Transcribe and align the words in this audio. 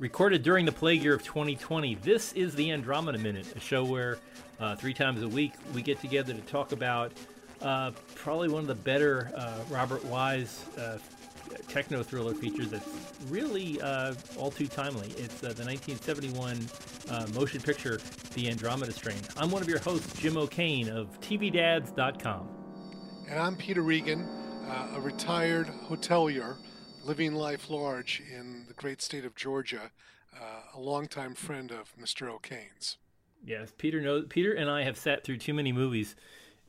recorded 0.00 0.42
during 0.42 0.64
the 0.64 0.72
plague 0.72 1.02
year 1.02 1.14
of 1.14 1.22
2020. 1.22 1.94
This 1.96 2.32
is 2.32 2.54
the 2.54 2.72
Andromeda 2.72 3.18
Minute, 3.18 3.54
a 3.54 3.60
show 3.60 3.84
where 3.84 4.16
uh, 4.58 4.74
three 4.74 4.94
times 4.94 5.22
a 5.22 5.28
week 5.28 5.52
we 5.74 5.82
get 5.82 6.00
together 6.00 6.32
to 6.32 6.40
talk 6.40 6.72
about 6.72 7.12
uh, 7.60 7.90
probably 8.14 8.48
one 8.48 8.62
of 8.62 8.66
the 8.66 8.74
better 8.74 9.30
uh, 9.36 9.58
Robert 9.68 10.02
Wise 10.06 10.64
uh, 10.78 10.96
techno 11.68 12.02
thriller 12.02 12.32
features 12.32 12.70
that's 12.70 12.88
really 13.28 13.78
uh, 13.82 14.14
all 14.38 14.50
too 14.50 14.66
timely. 14.66 15.08
It's 15.18 15.44
uh, 15.44 15.52
the 15.52 15.66
1971 15.66 16.66
motion 17.34 17.60
picture, 17.60 18.00
The 18.32 18.48
Andromeda 18.48 18.92
Strain. 18.92 19.18
I'm 19.36 19.50
one 19.50 19.60
of 19.60 19.68
your 19.68 19.80
hosts, 19.80 20.18
Jim 20.18 20.38
O'Kane 20.38 20.88
of 20.88 21.20
TVDads.com. 21.20 22.48
And 23.28 23.38
I'm 23.38 23.54
Peter 23.54 23.82
Regan, 23.82 24.26
a 24.94 25.00
retired 25.00 25.66
hotelier 25.88 26.56
living 27.04 27.34
life 27.34 27.70
large 27.70 28.22
in 28.30 28.64
the 28.68 28.74
great 28.74 29.00
state 29.02 29.24
of 29.24 29.34
Georgia, 29.34 29.90
uh, 30.34 30.76
a 30.76 30.80
longtime 30.80 31.34
friend 31.34 31.70
of 31.70 31.94
Mr. 32.00 32.28
O'Kane's. 32.28 32.98
Yes, 33.44 33.72
Peter 33.76 34.00
knows. 34.00 34.26
Peter 34.28 34.52
and 34.52 34.70
I 34.70 34.82
have 34.82 34.98
sat 34.98 35.24
through 35.24 35.38
too 35.38 35.54
many 35.54 35.72
movies, 35.72 36.14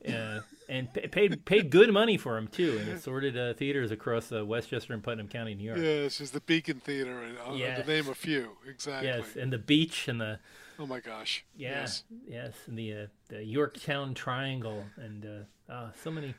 uh, 0.08 0.40
and 0.68 0.88
paid 1.10 1.44
paid 1.44 1.70
good 1.70 1.92
money 1.92 2.16
for 2.16 2.34
them 2.34 2.48
too, 2.48 2.78
in 2.78 2.88
assorted 2.88 3.36
uh, 3.36 3.52
theaters 3.54 3.90
across 3.90 4.32
uh, 4.32 4.44
Westchester 4.44 4.94
and 4.94 5.02
Putnam 5.02 5.28
County, 5.28 5.54
New 5.54 5.64
York. 5.64 5.78
Yes, 5.78 6.20
it's 6.20 6.30
the 6.30 6.40
Beacon 6.40 6.80
Theater, 6.80 7.36
uh, 7.46 7.52
yes. 7.52 7.80
to 7.80 7.86
name 7.86 8.08
a 8.08 8.14
few. 8.14 8.52
Exactly. 8.66 9.08
Yes, 9.08 9.36
and 9.36 9.52
the 9.52 9.58
beach 9.58 10.08
and 10.08 10.20
the. 10.20 10.38
Oh 10.78 10.86
my 10.86 11.00
gosh. 11.00 11.44
Yeah, 11.54 11.80
yes, 11.80 12.04
yes 12.26 12.54
and 12.66 12.78
the 12.78 12.92
uh, 12.94 13.06
the 13.28 13.44
Yorktown 13.44 14.14
Triangle 14.14 14.84
and 14.96 15.26
uh, 15.26 15.72
ah, 15.72 15.90
so 16.02 16.10
many, 16.10 16.34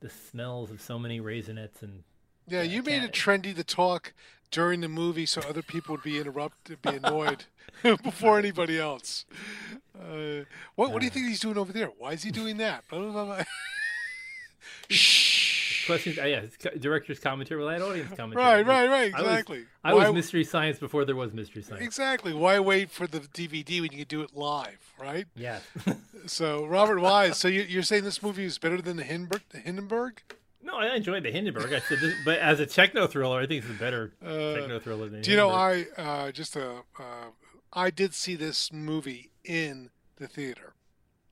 the 0.00 0.08
smells 0.08 0.70
of 0.70 0.80
so 0.80 0.98
many 0.98 1.20
Raisinets 1.20 1.82
and 1.82 2.04
yeah, 2.48 2.62
you 2.62 2.82
made 2.82 3.02
it 3.02 3.12
trendy 3.12 3.54
to 3.54 3.64
talk 3.64 4.12
during 4.50 4.80
the 4.82 4.88
movie 4.88 5.26
so 5.26 5.40
other 5.48 5.62
people 5.62 5.94
would 5.94 6.04
be 6.04 6.18
interrupted, 6.18 6.80
be 6.82 6.90
annoyed 6.90 7.44
before 7.82 8.38
anybody 8.38 8.78
else. 8.78 9.24
Uh, 9.98 10.44
what 10.74 10.92
What 10.92 11.00
do 11.00 11.04
you 11.04 11.10
think 11.10 11.26
he's 11.26 11.40
doing 11.40 11.58
over 11.58 11.72
there? 11.72 11.90
Why 11.98 12.12
is 12.12 12.22
he 12.22 12.30
doing 12.30 12.58
that? 12.58 12.84
Blah, 12.88 13.00
blah, 13.00 13.24
blah, 13.24 13.42
Shh. 14.88 15.32
Questions? 15.86 16.16
Uh, 16.16 16.24
yeah, 16.26 16.42
director's 16.78 17.18
commentary. 17.18 17.64
Well, 17.64 17.82
audience 17.82 18.14
commentary. 18.14 18.62
Right, 18.62 18.64
right, 18.64 18.88
right. 18.88 19.08
Exactly. 19.08 19.64
I 19.82 19.92
was, 19.92 20.04
I 20.04 20.08
was 20.08 20.14
mystery 20.14 20.44
science 20.44 20.78
before 20.78 21.04
there 21.04 21.16
was 21.16 21.32
mystery 21.32 21.62
science. 21.62 21.84
Exactly. 21.84 22.32
Why 22.32 22.60
wait 22.60 22.90
for 22.90 23.08
the 23.08 23.18
DVD 23.18 23.80
when 23.80 23.90
you 23.90 23.98
can 23.98 24.06
do 24.06 24.22
it 24.22 24.36
live? 24.36 24.78
Right. 25.00 25.26
Yeah. 25.34 25.58
so 26.26 26.64
Robert 26.66 27.00
Wise. 27.00 27.36
So 27.36 27.48
you, 27.48 27.80
are 27.80 27.82
saying 27.82 28.04
this 28.04 28.22
movie 28.22 28.44
is 28.44 28.58
better 28.58 28.80
than 28.80 28.96
the 28.96 29.02
Hindenburg? 29.02 29.42
The 29.50 29.58
Hindenburg? 29.58 30.22
No, 30.62 30.76
I 30.76 30.94
enjoyed 30.94 31.24
the 31.24 31.30
Hindenburg. 31.30 31.72
I 31.72 31.80
said, 31.80 31.98
this, 32.00 32.14
but 32.24 32.38
as 32.38 32.60
a 32.60 32.66
techno 32.66 33.06
thriller, 33.06 33.40
I 33.40 33.46
think 33.46 33.64
it's 33.64 33.72
a 33.72 33.78
better 33.78 34.12
uh, 34.24 34.54
techno 34.54 34.78
thriller 34.78 35.08
than. 35.08 35.22
Do 35.22 35.30
you 35.30 35.36
know 35.36 35.50
I 35.50 35.86
uh, 35.96 36.30
just 36.30 36.56
uh, 36.56 36.82
uh, 36.98 37.30
I 37.72 37.90
did 37.90 38.14
see 38.14 38.36
this 38.36 38.72
movie 38.72 39.30
in 39.44 39.90
the 40.16 40.28
theater. 40.28 40.74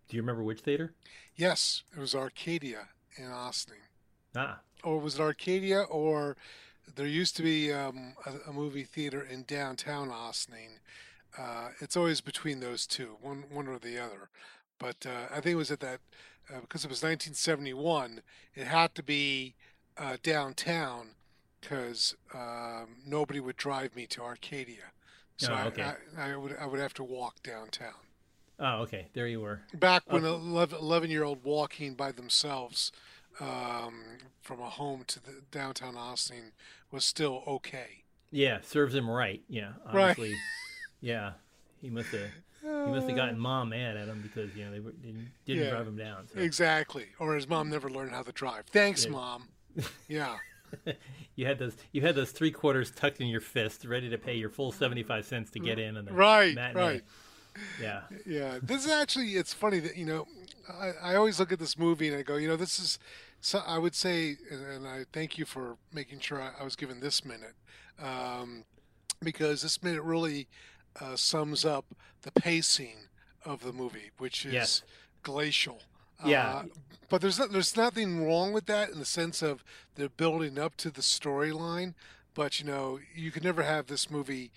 Do 0.09 0.17
you 0.17 0.22
remember 0.22 0.42
which 0.42 0.61
theater? 0.61 0.95
Yes, 1.37 1.84
it 1.95 2.00
was 2.00 2.14
Arcadia 2.14 2.89
in 3.17 3.27
Austin. 3.27 3.77
Ah. 4.34 4.61
Or 4.83 4.98
was 4.98 5.14
it 5.14 5.20
Arcadia? 5.20 5.83
Or 5.83 6.37
there 6.97 7.06
used 7.06 7.37
to 7.37 7.42
be 7.42 7.72
um, 7.72 8.15
a, 8.27 8.50
a, 8.50 8.53
movie 8.53 8.84
theater 8.84 9.22
in 9.22 9.44
downtown 9.44 10.11
Austin. 10.11 10.81
Uh, 11.39 11.69
it's 11.81 11.97
always 11.97 12.20
between 12.20 12.61
those 12.61 12.87
two, 12.87 13.17
one 13.20 13.44
one 13.50 13.69
or 13.69 13.78
the 13.78 13.98
other. 13.98 14.31
But 14.78 15.06
uh, 15.06 15.27
I 15.31 15.41
think 15.41 15.53
it 15.53 15.56
was 15.56 15.70
at 15.70 15.81
that 15.81 16.00
uh, 16.53 16.61
because 16.61 16.84
it 16.84 16.91
was 16.91 17.03
1971, 17.03 18.23
it 18.55 18.67
had 18.67 18.95
to 18.95 19.03
be 19.03 19.55
uh, 19.97 20.17
downtown 20.23 21.11
because 21.61 22.16
um, 22.34 22.97
nobody 23.06 23.41
would 23.41 23.56
drive 23.56 23.94
me 23.94 24.06
to 24.06 24.22
Arcadia. 24.22 24.93
So 25.37 25.53
oh, 25.53 25.69
okay. 25.69 25.83
I, 26.16 26.22
I, 26.22 26.33
I, 26.33 26.37
would 26.37 26.56
I 26.60 26.66
would 26.66 26.81
have 26.81 26.94
to 26.94 27.05
walk 27.05 27.43
downtown. 27.43 27.94
Oh, 28.59 28.83
okay. 28.83 29.09
There 29.15 29.27
you 29.27 29.41
were. 29.41 29.62
Back 29.72 30.03
when 30.06 30.25
okay. 30.25 30.77
11 30.77 31.10
year 31.10 31.25
old 31.25 31.44
walking 31.44 31.94
by 31.94 32.12
themselves 32.12 32.93
um, 33.41 34.19
from 34.43 34.60
a 34.60 34.69
home 34.69 35.05
to 35.06 35.22
the 35.22 35.43
downtown 35.50 35.97
Austin 35.97 36.53
was 36.91 37.05
still 37.05 37.43
okay. 37.47 38.05
Yeah, 38.31 38.59
serves 38.62 38.94
him 38.94 39.09
right. 39.09 39.43
Yeah, 39.49 39.72
honestly. 39.87 40.31
Right. 40.31 40.39
yeah, 41.00 41.33
he 41.81 41.91
must 41.91 42.10
have 42.10 42.31
he 42.86 42.92
must 42.92 43.06
have 43.06 43.16
gotten 43.16 43.38
mom 43.38 43.70
mad 43.70 43.96
at 43.96 44.08
him 44.08 44.20
because 44.22 44.54
you 44.56 44.64
know 44.64 44.70
they, 44.70 44.78
didn't, 44.78 45.28
didn't 45.44 45.64
yeah, 45.64 45.70
drive 45.70 45.86
him 45.86 45.96
down. 45.96 46.28
So. 46.32 46.41
Exactly, 46.41 47.06
or 47.18 47.34
his 47.34 47.48
mom 47.48 47.70
never 47.70 47.88
learned 47.88 48.12
how 48.12 48.22
to 48.22 48.32
drive. 48.32 48.66
Thanks, 48.66 49.04
yeah. 49.04 49.10
mom. 49.10 49.48
Yeah. 50.08 50.36
you 51.34 51.46
had 51.46 51.58
those 51.58 51.76
you 51.91 52.00
had 52.00 52.14
those 52.14 52.30
three 52.30 52.52
quarters 52.52 52.92
tucked 52.92 53.20
in 53.20 53.26
your 53.26 53.41
fist, 53.41 53.84
ready 53.84 54.08
to 54.10 54.18
pay 54.18 54.34
your 54.34 54.50
full 54.50 54.70
seventy 54.70 55.02
five 55.02 55.24
cents 55.24 55.50
to 55.52 55.58
get 55.58 55.78
in. 55.78 55.96
And 55.96 56.10
right, 56.12 56.54
matinee. 56.54 56.80
right. 56.80 57.02
Yeah. 57.80 58.02
Yeah. 58.24 58.58
This 58.62 58.84
is 58.84 58.91
actually 58.91 59.30
it's 59.30 59.52
funny 59.52 59.80
that 59.80 59.97
you 59.97 60.06
know 60.06 60.26
I, 60.68 60.92
I 61.02 61.14
always 61.16 61.41
look 61.41 61.50
at 61.50 61.58
this 61.58 61.76
movie 61.78 62.08
and 62.08 62.16
I 62.16 62.22
go, 62.22 62.36
you 62.36 62.47
know, 62.47 62.56
this 62.56 62.78
is 62.78 62.98
so 63.41 63.62
I 63.66 63.78
would 63.78 63.94
say, 63.94 64.36
and 64.50 64.86
I 64.86 65.04
thank 65.12 65.38
you 65.38 65.44
for 65.44 65.76
making 65.92 66.20
sure 66.20 66.41
I, 66.41 66.52
I 66.60 66.64
was 66.64 66.76
given 66.76 67.00
this 67.00 67.24
minute, 67.24 67.54
um, 68.02 68.64
because 69.22 69.62
this 69.62 69.82
minute 69.82 70.02
really 70.02 70.47
uh, 71.01 71.17
sums 71.17 71.65
up 71.65 71.84
the 72.23 72.33
pacing 72.33 72.97
of 73.45 73.62
the 73.62 73.73
movie, 73.73 74.11
which 74.19 74.45
is 74.47 74.53
yes. 74.53 74.83
glacial. 75.23 75.81
Yeah. 76.25 76.49
Uh, 76.49 76.62
but 77.09 77.21
there's 77.21 77.39
there's 77.39 77.77
nothing 77.77 78.27
wrong 78.27 78.53
with 78.53 78.67
that 78.67 78.91
in 78.91 78.99
the 78.99 79.05
sense 79.05 79.43
of 79.43 79.65
they're 79.97 80.09
building 80.09 80.59
up 80.59 80.77
to 80.78 80.91
the 80.91 81.01
storyline. 81.01 81.95
But 82.34 82.61
you 82.61 82.67
know, 82.67 83.01
you 83.15 83.31
can 83.31 83.43
never 83.43 83.62
have 83.62 83.87
this 83.87 84.11
movie 84.11 84.53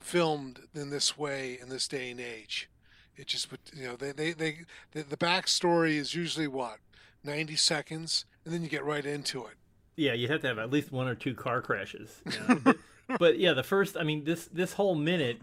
filmed 0.00 0.60
in 0.74 0.90
this 0.90 1.18
way 1.18 1.58
in 1.60 1.68
this 1.68 1.86
day 1.86 2.10
and 2.10 2.20
age. 2.20 2.68
It 3.16 3.26
just 3.26 3.48
you 3.74 3.86
know 3.86 3.96
they 3.96 4.12
they, 4.12 4.32
they 4.32 4.58
the, 4.92 5.02
the 5.02 5.16
backstory 5.16 5.96
is 5.96 6.14
usually 6.14 6.48
what 6.48 6.78
ninety 7.22 7.56
seconds, 7.56 8.24
and 8.44 8.54
then 8.54 8.62
you 8.62 8.68
get 8.68 8.84
right 8.84 9.04
into 9.04 9.44
it. 9.44 9.54
Yeah, 9.96 10.14
you'd 10.14 10.30
have 10.30 10.40
to 10.42 10.48
have 10.48 10.58
at 10.58 10.70
least 10.70 10.90
one 10.90 11.06
or 11.06 11.14
two 11.14 11.34
car 11.34 11.60
crashes. 11.60 12.22
You 12.24 12.32
know? 12.48 12.60
but, 12.64 12.76
but 13.18 13.38
yeah, 13.38 13.52
the 13.52 13.62
first 13.62 13.96
I 13.98 14.04
mean 14.04 14.24
this 14.24 14.46
this 14.46 14.72
whole 14.72 14.94
minute 14.94 15.42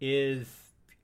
is 0.00 0.48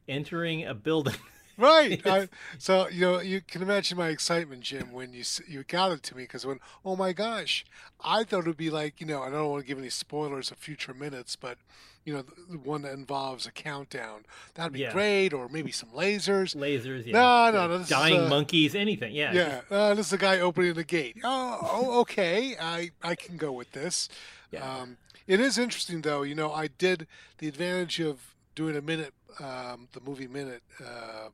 entering 0.08 0.64
a 0.64 0.74
building. 0.74 1.16
right. 1.58 2.04
I, 2.06 2.28
so 2.58 2.88
you 2.88 3.00
know 3.02 3.20
you 3.20 3.40
can 3.40 3.62
imagine 3.62 3.96
my 3.98 4.08
excitement, 4.08 4.62
Jim, 4.62 4.92
when 4.92 5.12
you 5.12 5.24
you 5.48 5.64
got 5.64 5.92
it 5.92 6.02
to 6.04 6.16
me 6.16 6.24
because 6.24 6.46
when 6.46 6.60
oh 6.84 6.96
my 6.96 7.12
gosh, 7.12 7.64
I 8.04 8.24
thought 8.24 8.40
it 8.40 8.46
would 8.46 8.56
be 8.56 8.70
like 8.70 9.00
you 9.00 9.06
know 9.06 9.22
I 9.22 9.30
don't 9.30 9.50
want 9.50 9.62
to 9.62 9.66
give 9.66 9.78
any 9.78 9.90
spoilers 9.90 10.50
of 10.50 10.58
future 10.58 10.94
minutes, 10.94 11.36
but 11.36 11.58
you 12.04 12.14
know 12.14 12.24
the 12.48 12.58
one 12.58 12.82
that 12.82 12.92
involves 12.92 13.46
a 13.46 13.50
countdown 13.50 14.24
that'd 14.54 14.72
be 14.72 14.80
yeah. 14.80 14.92
great, 14.92 15.32
or 15.32 15.48
maybe 15.48 15.72
some 15.72 15.90
lasers. 15.90 16.54
Lasers, 16.54 17.06
yeah. 17.06 17.12
No, 17.12 17.50
no, 17.50 17.78
no. 17.78 17.84
Dying 17.84 18.14
is, 18.14 18.26
uh, 18.26 18.28
monkeys, 18.28 18.74
anything. 18.74 19.14
Yeah. 19.14 19.32
Yeah. 19.32 19.60
Uh, 19.70 19.94
this 19.94 20.06
is 20.06 20.10
the 20.10 20.18
guy 20.18 20.38
opening 20.40 20.74
the 20.74 20.84
gate. 20.84 21.16
Oh, 21.24 21.58
oh, 21.62 22.00
okay. 22.00 22.56
I 22.60 22.90
I 23.02 23.14
can 23.16 23.36
go 23.36 23.52
with 23.52 23.72
this. 23.72 24.08
Yeah. 24.52 24.60
Um, 24.60 24.98
it 25.26 25.40
is 25.40 25.58
interesting 25.58 26.02
though. 26.02 26.22
You 26.22 26.36
know, 26.36 26.52
I 26.52 26.68
did 26.68 27.08
the 27.38 27.48
advantage 27.48 27.98
of 27.98 28.35
doing 28.56 28.74
a 28.76 28.82
minute, 28.82 29.14
um, 29.38 29.86
the 29.92 30.00
movie 30.04 30.26
minute 30.26 30.64
uh, 30.84 31.28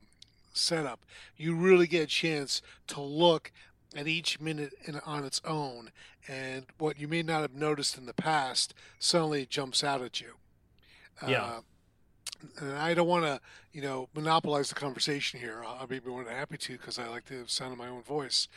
setup, 0.53 1.03
you 1.35 1.55
really 1.55 1.87
get 1.87 2.03
a 2.03 2.07
chance 2.07 2.61
to 2.87 3.01
look 3.01 3.51
at 3.95 4.07
each 4.07 4.39
minute 4.39 4.73
in, 4.85 4.99
on 5.05 5.23
its 5.23 5.41
own, 5.45 5.89
and 6.27 6.65
what 6.77 6.99
you 6.99 7.07
may 7.07 7.23
not 7.23 7.41
have 7.41 7.55
noticed 7.55 7.97
in 7.97 8.05
the 8.05 8.13
past 8.13 8.75
suddenly 8.99 9.45
jumps 9.47 9.83
out 9.83 10.01
at 10.01 10.21
you. 10.21 10.33
Yeah. 11.27 11.43
Uh, 11.43 11.59
and 12.59 12.73
I 12.73 12.93
don't 12.93 13.07
want 13.07 13.23
to, 13.23 13.39
you 13.71 13.81
know, 13.81 14.09
monopolize 14.13 14.67
the 14.67 14.75
conversation 14.75 15.39
here. 15.39 15.63
I'll 15.65 15.87
be 15.87 16.01
more 16.05 16.23
than 16.25 16.33
happy 16.33 16.57
to 16.57 16.73
because 16.73 16.99
I 16.99 17.07
like 17.07 17.25
the 17.25 17.43
sound 17.47 17.71
of 17.71 17.77
my 17.77 17.87
own 17.87 18.01
voice. 18.01 18.49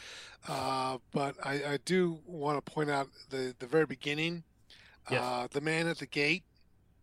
Uh, 0.48 0.98
but 1.12 1.36
I, 1.44 1.52
I, 1.52 1.78
do 1.84 2.18
want 2.26 2.64
to 2.64 2.72
point 2.72 2.90
out 2.90 3.08
the 3.30 3.54
the 3.58 3.66
very 3.66 3.86
beginning. 3.86 4.42
Yes. 5.08 5.20
Uh, 5.22 5.46
the 5.52 5.60
man 5.60 5.86
at 5.86 5.98
the 5.98 6.06
gate, 6.06 6.42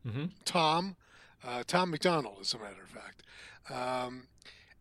mm-hmm. 0.06 0.26
Tom, 0.44 0.98
uh, 1.46 1.64
Tom 1.66 1.92
McDonald, 1.92 2.38
as 2.42 2.54
a 2.54 2.60
matter 2.60 2.84
of 2.84 2.90
fact. 2.90 3.24
Um, 3.70 4.28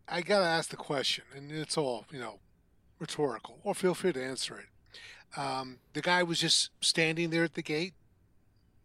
I 0.09 0.21
got 0.21 0.41
to 0.41 0.47
ask 0.47 0.71
the 0.71 0.77
question, 0.77 1.25
and 1.35 1.51
it's 1.51 1.77
all, 1.77 2.07
you 2.11 2.19
know, 2.19 2.39
rhetorical, 2.99 3.59
or 3.65 3.75
feel 3.75 3.95
free 3.95 4.13
to 4.13 4.23
answer 4.23 4.59
it. 4.59 5.39
Um, 5.39 5.79
the 5.93 6.03
guy 6.03 6.23
was 6.23 6.39
just 6.39 6.71
standing 6.81 7.31
there 7.31 7.45
at 7.45 7.55
the 7.55 7.63
gate. 7.63 7.95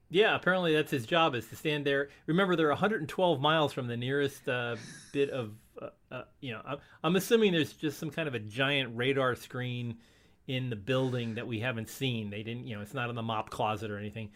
Yeah, 0.10 0.36
apparently 0.36 0.74
that's 0.74 0.92
his 0.92 1.06
job 1.06 1.36
is 1.36 1.48
to 1.48 1.56
stand 1.58 1.86
there. 1.86 2.10
Remember, 2.28 2.56
they're 2.56 2.70
112 2.70 3.42
miles 3.42 3.74
from 3.74 3.88
the 3.88 3.98
nearest 3.98 4.48
uh, 4.48 4.78
bit 5.12 5.30
of, 5.30 5.52
uh, 5.82 5.90
uh, 6.12 6.22
you 6.40 6.54
know, 6.54 6.62
I'm, 6.66 6.78
I'm 7.04 7.16
assuming 7.18 7.52
there's 7.52 7.74
just 7.74 8.00
some 8.00 8.10
kind 8.10 8.28
of 8.28 8.34
a 8.34 8.40
giant 8.40 8.96
radar 8.96 9.36
screen 9.36 9.98
in 10.48 10.70
the 10.70 10.78
building 10.78 11.36
that 11.36 11.46
we 11.46 11.60
haven't 11.60 11.90
seen. 11.90 12.30
They 12.30 12.42
didn't, 12.42 12.68
you 12.68 12.76
know, 12.78 12.82
it's 12.82 12.94
not 12.94 13.10
in 13.10 13.16
the 13.16 13.22
mop 13.22 13.50
closet 13.50 13.92
or 13.92 13.98
anything. 13.98 14.30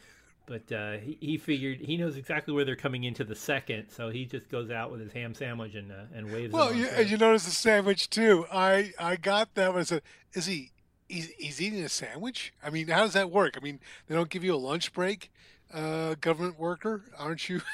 But 0.45 0.71
uh, 0.71 0.97
he, 0.97 1.17
he 1.21 1.37
figured 1.37 1.79
he 1.79 1.97
knows 1.97 2.17
exactly 2.17 2.53
where 2.53 2.65
they're 2.65 2.75
coming 2.75 3.03
into 3.03 3.23
the 3.23 3.35
second, 3.35 3.89
so 3.89 4.09
he 4.09 4.25
just 4.25 4.49
goes 4.49 4.69
out 4.69 4.91
with 4.91 4.99
his 4.99 5.13
ham 5.13 5.33
sandwich 5.33 5.75
and 5.75 5.91
uh, 5.91 6.05
and 6.13 6.31
waves. 6.31 6.51
Well, 6.51 6.73
you, 6.73 6.87
and 6.87 7.09
you 7.09 7.17
notice 7.17 7.45
the 7.45 7.51
sandwich 7.51 8.09
too. 8.09 8.45
I 8.51 8.91
I 8.99 9.15
got 9.15 9.53
that 9.55 9.71
when 9.71 9.81
I 9.81 9.85
said, 9.85 10.01
"Is 10.33 10.45
he? 10.47 10.71
He's, 11.07 11.29
he's 11.37 11.61
eating 11.61 11.83
a 11.83 11.89
sandwich? 11.89 12.53
I 12.63 12.69
mean, 12.69 12.87
how 12.87 13.01
does 13.01 13.13
that 13.13 13.29
work? 13.29 13.57
I 13.57 13.59
mean, 13.59 13.81
they 14.07 14.15
don't 14.15 14.29
give 14.29 14.45
you 14.45 14.55
a 14.55 14.57
lunch 14.57 14.93
break 14.93 15.29
uh, 15.73 16.15
government 16.21 16.57
worker, 16.57 17.03
aren't 17.17 17.49
you? 17.49 17.61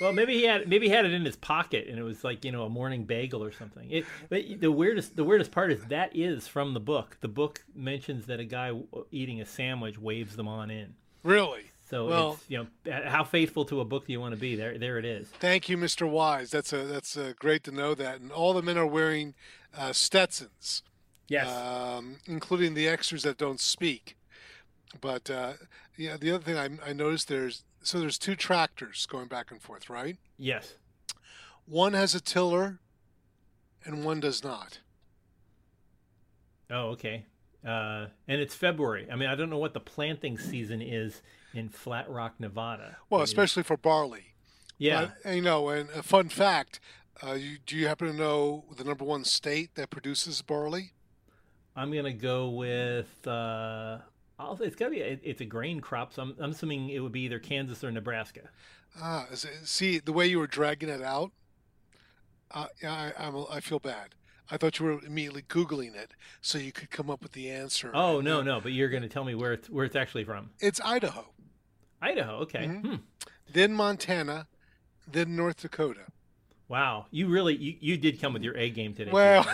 Well, 0.00 0.12
maybe 0.12 0.34
he 0.34 0.44
had 0.44 0.68
maybe 0.68 0.86
he 0.86 0.92
had 0.92 1.06
it 1.06 1.12
in 1.12 1.24
his 1.24 1.34
pocket, 1.34 1.88
and 1.88 1.98
it 1.98 2.04
was 2.04 2.22
like 2.22 2.44
you 2.44 2.52
know 2.52 2.64
a 2.64 2.68
morning 2.68 3.04
bagel 3.04 3.42
or 3.42 3.50
something. 3.50 3.90
It, 3.90 4.60
the 4.60 4.70
weirdest 4.70 5.16
the 5.16 5.24
weirdest 5.24 5.50
part 5.50 5.72
is 5.72 5.84
that 5.86 6.14
is 6.14 6.46
from 6.46 6.72
the 6.72 6.80
book. 6.80 7.16
The 7.20 7.28
book 7.28 7.64
mentions 7.74 8.26
that 8.26 8.38
a 8.38 8.44
guy 8.44 8.72
eating 9.10 9.40
a 9.40 9.44
sandwich 9.44 9.98
waves 9.98 10.36
them 10.36 10.46
on 10.46 10.70
in. 10.70 10.94
Really? 11.24 11.72
So 11.88 12.06
well, 12.06 12.32
it's, 12.32 12.50
you 12.50 12.58
know 12.58 13.02
how 13.06 13.24
faithful 13.24 13.64
to 13.66 13.80
a 13.80 13.84
book 13.84 14.06
do 14.06 14.12
you 14.12 14.20
want 14.20 14.34
to 14.34 14.40
be? 14.40 14.56
There, 14.56 14.76
there 14.76 14.98
it 14.98 15.06
is. 15.06 15.26
Thank 15.28 15.70
you, 15.70 15.78
Mr. 15.78 16.08
Wise. 16.08 16.50
That's 16.50 16.72
a 16.72 16.84
that's 16.84 17.16
a 17.16 17.34
great 17.38 17.64
to 17.64 17.70
know 17.70 17.94
that. 17.94 18.20
And 18.20 18.30
all 18.30 18.52
the 18.52 18.62
men 18.62 18.76
are 18.76 18.86
wearing 18.86 19.34
uh, 19.76 19.92
Stetsons. 19.92 20.82
Yes. 21.28 21.48
Um, 21.48 22.16
including 22.26 22.74
the 22.74 22.88
extras 22.88 23.22
that 23.22 23.38
don't 23.38 23.60
speak. 23.60 24.16
But 25.00 25.30
uh, 25.30 25.54
yeah, 25.96 26.16
the 26.18 26.32
other 26.32 26.42
thing 26.42 26.56
I, 26.56 26.90
I 26.90 26.92
noticed 26.92 27.28
there's 27.28 27.64
so 27.82 28.00
there's 28.00 28.18
two 28.18 28.34
tractors 28.34 29.06
going 29.06 29.28
back 29.28 29.50
and 29.50 29.60
forth, 29.60 29.88
right? 29.88 30.18
Yes. 30.36 30.74
One 31.64 31.94
has 31.94 32.14
a 32.14 32.20
tiller, 32.20 32.80
and 33.84 34.04
one 34.04 34.20
does 34.20 34.42
not. 34.44 34.80
Oh, 36.70 36.88
okay. 36.90 37.24
Uh, 37.66 38.06
and 38.26 38.40
it's 38.40 38.54
February. 38.54 39.06
I 39.10 39.16
mean, 39.16 39.28
I 39.28 39.34
don't 39.34 39.50
know 39.50 39.58
what 39.58 39.74
the 39.74 39.80
planting 39.80 40.38
season 40.38 40.80
is 40.82 41.22
in 41.54 41.68
Flat 41.68 42.08
Rock, 42.10 42.34
Nevada. 42.38 42.96
Well, 43.10 43.22
especially 43.22 43.62
for 43.62 43.76
barley. 43.76 44.34
Yeah. 44.78 45.10
But, 45.22 45.34
you 45.34 45.42
know, 45.42 45.68
and 45.68 45.90
a 45.90 46.02
fun 46.02 46.28
fact: 46.28 46.80
uh, 47.26 47.32
you, 47.32 47.58
do 47.66 47.76
you 47.76 47.88
happen 47.88 48.08
to 48.08 48.14
know 48.14 48.64
the 48.76 48.84
number 48.84 49.04
one 49.04 49.24
state 49.24 49.74
that 49.74 49.90
produces 49.90 50.42
barley? 50.42 50.92
I'm 51.74 51.92
gonna 51.92 52.12
go 52.12 52.50
with. 52.50 53.26
Uh, 53.26 53.98
I'll, 54.38 54.58
it's 54.60 54.76
gotta 54.76 54.92
be. 54.92 54.98
it's 55.00 55.40
a 55.40 55.44
grain 55.44 55.80
crop, 55.80 56.12
so 56.12 56.22
I'm, 56.22 56.36
I'm, 56.40 56.50
assuming 56.50 56.90
it 56.90 57.00
would 57.00 57.12
be 57.12 57.22
either 57.22 57.38
Kansas 57.38 57.82
or 57.82 57.90
Nebraska. 57.90 58.50
Ah, 59.00 59.26
see 59.64 59.98
the 59.98 60.12
way 60.12 60.26
you 60.26 60.38
were 60.38 60.46
dragging 60.46 60.88
it 60.88 61.02
out. 61.02 61.32
Uh, 62.50 62.66
I, 62.84 63.12
I'm, 63.18 63.44
I 63.50 63.60
feel 63.60 63.78
bad. 63.78 64.14
I 64.50 64.56
thought 64.56 64.78
you 64.78 64.86
were 64.86 65.00
immediately 65.04 65.42
googling 65.42 65.94
it 65.94 66.12
so 66.40 66.56
you 66.56 66.72
could 66.72 66.90
come 66.90 67.10
up 67.10 67.22
with 67.22 67.32
the 67.32 67.50
answer. 67.50 67.90
Oh 67.92 68.20
no, 68.20 68.42
no! 68.42 68.60
But 68.60 68.72
you're 68.72 68.88
going 68.88 69.02
to 69.02 69.08
tell 69.08 69.24
me 69.24 69.34
where 69.34 69.52
it's, 69.52 69.68
where 69.68 69.84
it's 69.84 69.96
actually 69.96 70.24
from. 70.24 70.50
It's 70.60 70.80
Idaho. 70.82 71.26
Idaho, 72.00 72.36
okay. 72.42 72.66
Mm-hmm. 72.66 72.88
Hmm. 72.88 72.94
Then 73.52 73.72
Montana, 73.72 74.46
then 75.10 75.34
North 75.36 75.62
Dakota. 75.62 76.02
Wow, 76.68 77.06
you 77.10 77.28
really 77.28 77.56
you, 77.56 77.76
you 77.80 77.96
did 77.96 78.20
come 78.20 78.32
with 78.34 78.42
your 78.42 78.56
A 78.56 78.70
game 78.70 78.94
today. 78.94 79.10
Well. 79.10 79.46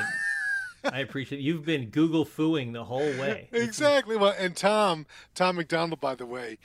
I 0.92 0.98
appreciate 0.98 1.38
it. 1.38 1.42
You've 1.42 1.64
been 1.64 1.88
Google 1.88 2.26
fooing 2.26 2.74
the 2.74 2.84
whole 2.84 2.98
way. 2.98 3.48
exactly. 3.52 4.18
Well, 4.18 4.34
and 4.38 4.54
Tom, 4.54 5.06
Tom 5.34 5.56
McDonald, 5.56 5.98
by 5.98 6.14
the 6.14 6.26
way, 6.26 6.58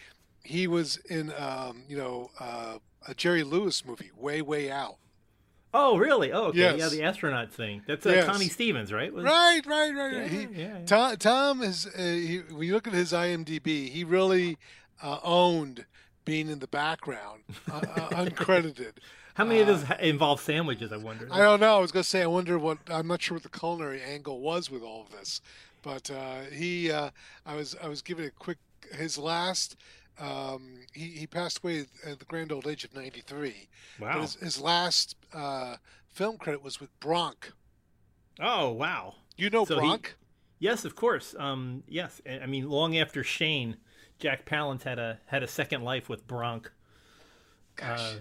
he 0.43 0.67
was 0.67 0.97
in, 1.09 1.31
um, 1.37 1.83
you 1.87 1.95
know, 1.97 2.29
uh, 2.37 2.79
a 3.07 3.13
Jerry 3.13 3.43
Lewis 3.43 3.85
movie, 3.85 4.11
Way 4.17 4.41
Way 4.41 4.69
Out. 4.69 4.97
Oh, 5.73 5.97
really? 5.97 6.33
Oh, 6.33 6.45
okay. 6.47 6.57
Yes. 6.59 6.79
Yeah, 6.79 6.89
the 6.89 7.03
astronaut 7.03 7.53
thing. 7.53 7.81
That's 7.87 8.05
uh, 8.05 8.09
Yes. 8.09 8.25
Connie 8.25 8.49
Stevens, 8.49 8.91
right? 8.91 9.13
Was- 9.13 9.23
Right, 9.23 9.61
right, 9.65 9.95
right. 9.95 10.13
Yeah. 10.13 10.27
He, 10.27 10.39
yeah, 10.41 10.47
yeah. 10.79 10.85
Tom, 10.85 11.15
Tom 11.17 11.61
is. 11.61 11.85
Uh, 11.85 12.01
he, 12.01 12.39
when 12.49 12.63
you 12.67 12.73
look 12.73 12.87
at 12.87 12.93
his 12.93 13.13
IMDb, 13.13 13.87
he 13.89 14.03
really 14.03 14.57
uh, 15.01 15.19
owned 15.23 15.85
being 16.25 16.49
in 16.49 16.59
the 16.59 16.67
background, 16.67 17.43
uh, 17.71 17.75
uh, 17.77 18.09
uncredited. 18.11 18.93
How 19.35 19.45
many 19.45 19.61
of 19.61 19.67
those 19.67 19.85
involve 19.99 20.41
sandwiches? 20.41 20.91
I 20.91 20.97
wonder. 20.97 21.27
I 21.31 21.39
don't 21.39 21.59
know. 21.61 21.77
I 21.77 21.79
was 21.79 21.91
going 21.91 22.03
to 22.03 22.09
say. 22.09 22.21
I 22.21 22.27
wonder 22.27 22.59
what. 22.59 22.77
I'm 22.89 23.07
not 23.07 23.21
sure 23.21 23.35
what 23.35 23.43
the 23.43 23.49
culinary 23.49 24.01
angle 24.01 24.41
was 24.41 24.69
with 24.69 24.83
all 24.83 25.01
of 25.01 25.11
this, 25.11 25.39
but 25.81 26.11
uh, 26.11 26.41
he. 26.51 26.91
Uh, 26.91 27.11
I 27.45 27.55
was. 27.55 27.75
I 27.81 27.87
was 27.87 28.01
giving 28.01 28.25
a 28.25 28.31
quick. 28.31 28.57
His 28.91 29.17
last. 29.17 29.75
Um, 30.19 30.79
he, 30.93 31.05
he 31.11 31.27
passed 31.27 31.59
away 31.63 31.85
at 32.05 32.19
the 32.19 32.25
grand 32.25 32.51
old 32.51 32.67
age 32.67 32.83
of 32.83 32.93
93. 32.93 33.69
Wow. 34.01 34.19
his, 34.19 34.33
his 34.35 34.59
last 34.59 35.15
uh, 35.33 35.77
film 36.09 36.37
credit 36.37 36.61
was 36.61 36.81
with 36.81 36.89
Bronk. 36.99 37.53
Oh, 38.37 38.69
wow. 38.69 39.15
You 39.37 39.49
know 39.49 39.63
So 39.63 39.75
he- 39.75 39.79
Bronk? 39.79 40.17
Yes, 40.59 40.83
of 40.83 40.93
course. 40.93 41.35
Um, 41.39 41.83
yes. 41.87 42.19
I 42.29 42.47
mean, 42.47 42.69
long 42.69 42.97
after 42.97 43.23
Shane, 43.23 43.77
Jack 44.19 44.45
Palance 44.45 44.83
had 44.83 44.99
a 44.99 45.19
had 45.25 45.43
a 45.43 45.47
second 45.47 45.83
life 45.83 46.09
with 46.09 46.27
Bronk. 46.27 46.71
Gosh. 47.75 47.99
Uh, 47.99 48.13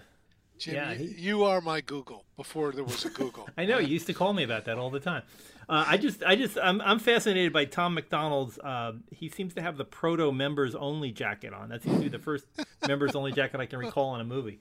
Jim, 0.58 0.74
yeah, 0.74 0.92
you, 0.92 1.08
he- 1.08 1.20
you 1.22 1.44
are 1.44 1.60
my 1.60 1.80
Google 1.80 2.24
before 2.36 2.72
there 2.72 2.82
was 2.84 3.04
a 3.04 3.10
Google. 3.10 3.48
I 3.58 3.64
know 3.64 3.78
you 3.78 3.88
used 3.88 4.06
to 4.06 4.14
call 4.14 4.32
me 4.32 4.42
about 4.42 4.64
that 4.64 4.76
all 4.78 4.90
the 4.90 4.98
time. 5.00 5.22
Uh, 5.68 5.84
I 5.86 5.98
just, 5.98 6.22
I 6.24 6.34
just, 6.34 6.56
I'm, 6.60 6.80
I'm 6.80 6.98
fascinated 6.98 7.52
by 7.52 7.64
Tom 7.66 7.94
McDonald's. 7.94 8.58
Uh, 8.58 8.94
he 9.12 9.28
seems 9.28 9.54
to 9.54 9.62
have 9.62 9.76
the 9.76 9.84
proto 9.84 10.32
members 10.32 10.74
only 10.74 11.12
jacket 11.12 11.52
on. 11.52 11.68
That 11.68 11.82
seems 11.82 11.96
to 11.98 12.02
be 12.02 12.08
the 12.08 12.18
first 12.18 12.46
members 12.88 13.14
only 13.14 13.30
jacket 13.32 13.60
I 13.60 13.66
can 13.66 13.78
recall 13.78 14.14
in 14.16 14.20
a 14.20 14.24
movie. 14.24 14.60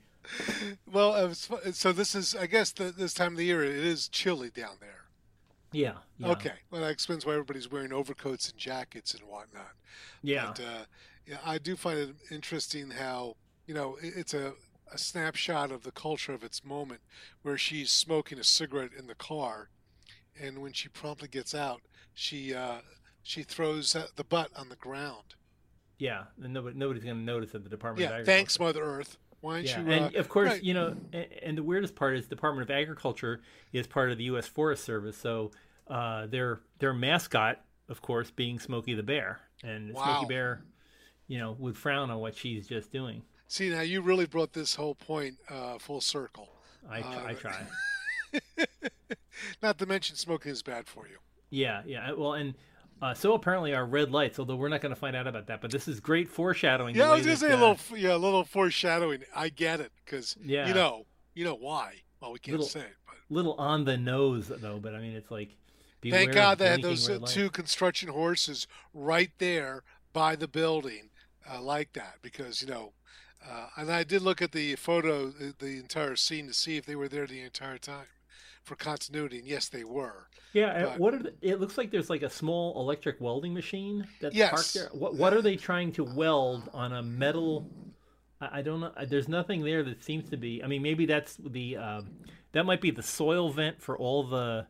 well, 0.92 1.16
it 1.16 1.28
was 1.30 1.46
fu- 1.46 1.72
so 1.72 1.94
this 1.94 2.14
is, 2.14 2.36
I 2.36 2.46
guess, 2.46 2.72
the, 2.72 2.92
this 2.92 3.14
time 3.14 3.32
of 3.32 3.38
the 3.38 3.46
year 3.46 3.64
it 3.64 3.74
is 3.74 4.08
chilly 4.10 4.50
down 4.50 4.76
there. 4.82 5.06
Yeah. 5.72 5.94
yeah 6.20 6.30
Okay, 6.32 6.54
well 6.72 6.82
that 6.82 6.92
explains 6.92 7.26
why 7.26 7.32
everybody's 7.34 7.72
wearing 7.72 7.92
overcoats 7.94 8.50
and 8.50 8.58
jackets 8.60 9.14
and 9.14 9.24
whatnot. 9.24 9.72
Yeah. 10.22 10.48
But 10.56 10.60
uh, 10.60 10.86
yeah, 11.28 11.38
I 11.46 11.58
do 11.58 11.76
find 11.76 11.98
it 12.00 12.16
interesting 12.32 12.92
how 12.92 13.36
you 13.66 13.74
know 13.74 13.98
it's 14.02 14.34
a, 14.34 14.54
a 14.92 14.98
snapshot 14.98 15.72
of 15.72 15.84
the 15.84 15.92
culture 15.92 16.34
of 16.34 16.44
its 16.44 16.64
moment, 16.64 17.02
where 17.42 17.58
she's 17.58 17.92
smoking 17.92 18.40
a 18.40 18.44
cigarette 18.44 18.92
in 18.98 19.08
the 19.08 19.16
car, 19.16 19.70
and 20.40 20.60
when 20.62 20.74
she 20.74 20.88
promptly 20.90 21.28
gets 21.28 21.54
out, 21.54 21.82
she 22.14 22.54
uh, 22.54 22.78
she 23.24 23.44
throws 23.44 23.96
uh, 23.96 24.08
the 24.16 24.24
butt 24.24 24.50
on 24.56 24.70
the 24.70 24.76
ground. 24.78 25.36
Yeah. 26.00 26.26
And 26.44 26.54
nobody, 26.54 26.78
nobody's 26.78 27.04
going 27.04 27.18
to 27.18 27.24
notice 27.24 27.56
at 27.56 27.64
the 27.64 27.70
Department 27.70 28.06
of 28.06 28.12
Yeah, 28.12 28.18
Agriculture. 28.18 28.38
thanks, 28.38 28.60
Mother 28.60 28.84
Earth. 28.84 29.18
Why 29.42 29.60
Yeah, 29.60 29.82
you? 29.82 29.92
and 29.92 30.16
uh, 30.16 30.20
of 30.20 30.30
course, 30.30 30.50
right. 30.52 30.64
you 30.64 30.74
know, 30.76 30.96
and, 31.12 31.26
and 31.44 31.58
the 31.58 31.64
weirdest 31.64 31.96
part 31.96 32.16
is 32.16 32.28
Department 32.28 32.70
of 32.70 32.76
Agriculture 32.76 33.42
is 33.74 33.88
part 33.88 34.12
of 34.12 34.18
the 34.20 34.26
U.S. 34.26 34.46
Forest 34.48 34.84
Service, 34.84 35.18
so 35.18 35.52
uh, 35.88 36.28
their 36.28 36.62
their 36.80 36.94
mascot, 36.94 37.62
of 37.90 38.02
course, 38.02 38.30
being 38.32 38.60
Smokey 38.60 38.94
the 38.94 39.04
Bear, 39.04 39.40
and 39.64 39.94
Wow. 39.94 40.04
Smokey 40.04 40.26
Bear, 40.28 40.64
you 41.28 41.38
know, 41.38 41.56
would 41.60 41.78
frown 41.78 42.10
on 42.12 42.20
what 42.20 42.36
she's 42.36 42.68
just 42.68 42.92
doing. 42.92 43.22
See, 43.48 43.70
now 43.70 43.82
you 43.82 44.02
really 44.02 44.26
brought 44.26 44.54
this 44.54 44.76
whole 44.76 44.96
point 44.96 45.36
uh, 45.50 45.78
full 45.78 46.02
circle. 46.02 46.50
I, 46.90 47.02
tr- 47.02 47.08
I 47.08 47.32
Uh, 47.32 47.34
try. 47.36 47.68
Not 49.62 49.78
to 49.80 49.86
mention 49.86 50.16
smoking 50.16 50.52
is 50.52 50.62
bad 50.64 50.88
for 50.88 51.08
you. 51.08 51.18
Yeah, 51.50 51.82
yeah. 51.86 52.12
Well, 52.14 52.34
and 52.34 52.56
uh, 53.02 53.14
so 53.14 53.34
apparently 53.34 53.74
are 53.74 53.86
red 53.86 54.12
lights, 54.12 54.40
although 54.40 54.56
we're 54.56 54.70
not 54.70 54.82
going 54.82 54.94
to 54.94 55.00
find 55.00 55.16
out 55.16 55.28
about 55.28 55.48
that. 55.48 55.62
But 55.62 55.72
this 55.72 55.88
is 55.88 56.00
great 56.00 56.28
foreshadowing. 56.28 56.96
Yeah, 56.96 57.12
I 57.12 57.16
was 57.16 57.22
gonna 57.26 57.36
that, 57.36 57.40
say 57.40 57.52
a 57.52 57.56
uh, 57.56 57.60
little, 57.60 57.98
yeah, 57.98 58.16
a 58.16 58.18
little 58.18 58.44
foreshadowing. 58.44 59.24
I 59.36 59.50
get 59.50 59.80
it 59.80 59.92
because 60.04 60.36
Yeah. 60.44 60.68
you 60.68 60.74
know, 60.74 61.06
you 61.36 61.46
know 61.46 61.54
why. 61.56 62.02
Well, 62.20 62.34
we 62.34 62.40
can't 62.40 62.58
Little- 62.58 62.68
say 62.70 62.80
it, 62.82 62.96
but 63.06 63.16
little 63.30 63.54
on 63.54 63.86
the 63.86 63.96
nose 63.98 64.48
though. 64.48 64.80
But 64.80 64.96
I 64.96 65.00
mean, 65.00 65.14
it's 65.16 65.30
like. 65.32 65.56
thank 66.04 66.34
God 66.34 66.58
they 66.58 66.68
had 66.70 66.82
those 66.82 67.08
uh, 67.10 67.20
two 67.26 67.50
construction 67.52 68.10
horses 68.10 68.68
right 68.94 69.32
there 69.38 69.84
by 70.14 70.36
the 70.36 70.48
building, 70.48 71.07
uh, 71.52 71.62
like 71.62 71.94
that, 71.94 72.16
because 72.22 72.62
you 72.62 72.68
know. 72.68 72.94
Uh, 73.48 73.68
and 73.78 73.92
I 73.92 74.04
did 74.04 74.24
look 74.24 74.42
at 74.42 74.52
the 74.52 74.76
photo, 74.76 75.28
the, 75.30 75.54
the 75.60 75.78
entire 75.78 76.16
scene, 76.16 76.48
to 76.48 76.54
see 76.54 76.76
if 76.76 76.86
they 76.88 76.96
were 76.96 77.08
there 77.08 77.28
the 77.28 77.40
entire 77.42 77.78
time 77.78 78.08
for 78.64 78.76
continuity, 78.76 79.38
and 79.40 79.48
yes, 79.48 79.70
they 79.70 79.84
were. 79.84 80.28
Yeah, 80.54 80.86
But- 80.86 81.00
what 81.00 81.14
are 81.14 81.20
the, 81.24 81.34
it 81.42 81.60
looks 81.62 81.78
like 81.78 81.92
there's 81.92 82.10
like 82.10 82.24
a 82.24 82.30
small 82.30 82.78
electric 82.80 83.22
welding 83.22 83.54
machine 83.54 84.08
that's 84.20 84.36
Yes. 84.36 84.50
parked 84.50 84.74
there. 84.74 84.90
What 84.92 85.16
what 85.16 85.34
are 85.34 85.42
they 85.44 85.56
trying 85.56 85.92
to 85.94 86.04
weld 86.04 86.70
on 86.74 86.94
a 86.94 87.04
metal? 87.04 87.70
I, 88.42 88.60
I 88.60 88.62
don't 88.64 88.80
know. 88.80 88.92
There's 89.08 89.28
nothing 89.30 89.64
there 89.64 89.84
that 89.84 90.04
seems 90.04 90.30
to 90.32 90.38
be. 90.38 90.64
I 90.64 90.68
mean, 90.68 90.82
maybe 90.82 91.06
that's 91.06 91.38
the 91.40 91.78
um, 91.78 92.10
that 92.54 92.66
might 92.66 92.82
be 92.82 92.90
the 92.92 93.04
soil 93.04 93.52
vent 93.52 93.82
for 93.82 93.98
all 93.98 94.24
the 94.24 94.66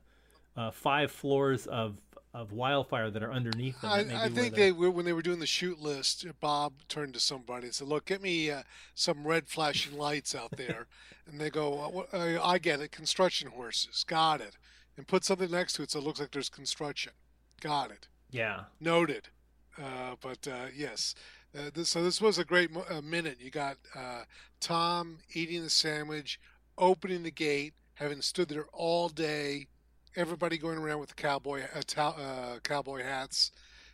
uh, 0.57 0.71
five 0.71 1.09
floors 1.11 1.67
of 1.67 1.95
of 2.37 2.51
wildfire 2.51 3.09
that 3.09 3.23
are 3.23 3.31
underneath 3.31 3.81
them. 3.81 3.91
I, 3.91 4.25
I 4.25 4.29
think 4.29 4.53
they 4.53 4.71
were 4.71 4.91
when 4.91 5.05
they 5.05 5.13
were 5.13 5.23
doing 5.23 5.39
the 5.39 5.47
shoot 5.47 5.81
list. 5.81 6.25
Bob 6.39 6.73
turned 6.87 7.15
to 7.15 7.19
somebody 7.19 7.65
and 7.65 7.73
said, 7.75 7.87
"Look, 7.87 8.05
get 8.05 8.21
me 8.21 8.51
uh, 8.51 8.61
some 8.93 9.25
red 9.25 9.47
flashing 9.47 9.97
lights 9.97 10.35
out 10.35 10.51
there." 10.57 10.87
and 11.25 11.41
they 11.41 11.49
go, 11.49 12.05
"Uh, 12.13 12.15
uh, 12.15 12.39
"I 12.43 12.59
get 12.59 12.79
it. 12.79 12.91
Construction 12.91 13.49
horses. 13.49 14.03
Got 14.07 14.41
it." 14.41 14.55
And 14.95 15.07
put 15.07 15.23
something 15.25 15.49
next 15.51 15.73
to 15.73 15.83
it 15.83 15.91
so 15.91 15.99
it 15.99 16.05
looks 16.05 16.19
like 16.19 16.31
there's 16.31 16.49
construction. 16.49 17.13
Got 17.61 17.91
it. 17.91 18.07
Yeah, 18.29 18.61
Noted. 18.79 19.29
Uh, 19.77 20.15
but 20.21 20.47
uh, 20.47 20.67
yes, 20.75 21.13
uh, 21.57 21.69
this, 21.73 21.89
so 21.89 22.03
this 22.03 22.19
was 22.19 22.37
a 22.37 22.43
great 22.45 22.71
mo- 22.71 22.85
minute. 23.03 23.37
You 23.39 23.51
got 23.51 23.77
uh, 23.95 24.23
Tom 24.59 25.19
eating 25.33 25.63
the 25.63 25.69
sandwich, 25.69 26.39
opening 26.77 27.23
the 27.23 27.31
gate, 27.31 27.73
having 27.95 28.21
stood 28.21 28.49
there 28.49 28.65
all 28.73 29.09
day. 29.09 29.67
Everybody 30.15 30.57
going 30.57 30.79
around 30.79 30.99
with 30.99 31.09
the 31.09 31.15
cowboy 31.15 31.63
uh, 31.75 32.01
uh, 32.01 32.59
cowboy 32.63 33.03
hats, 33.03 33.51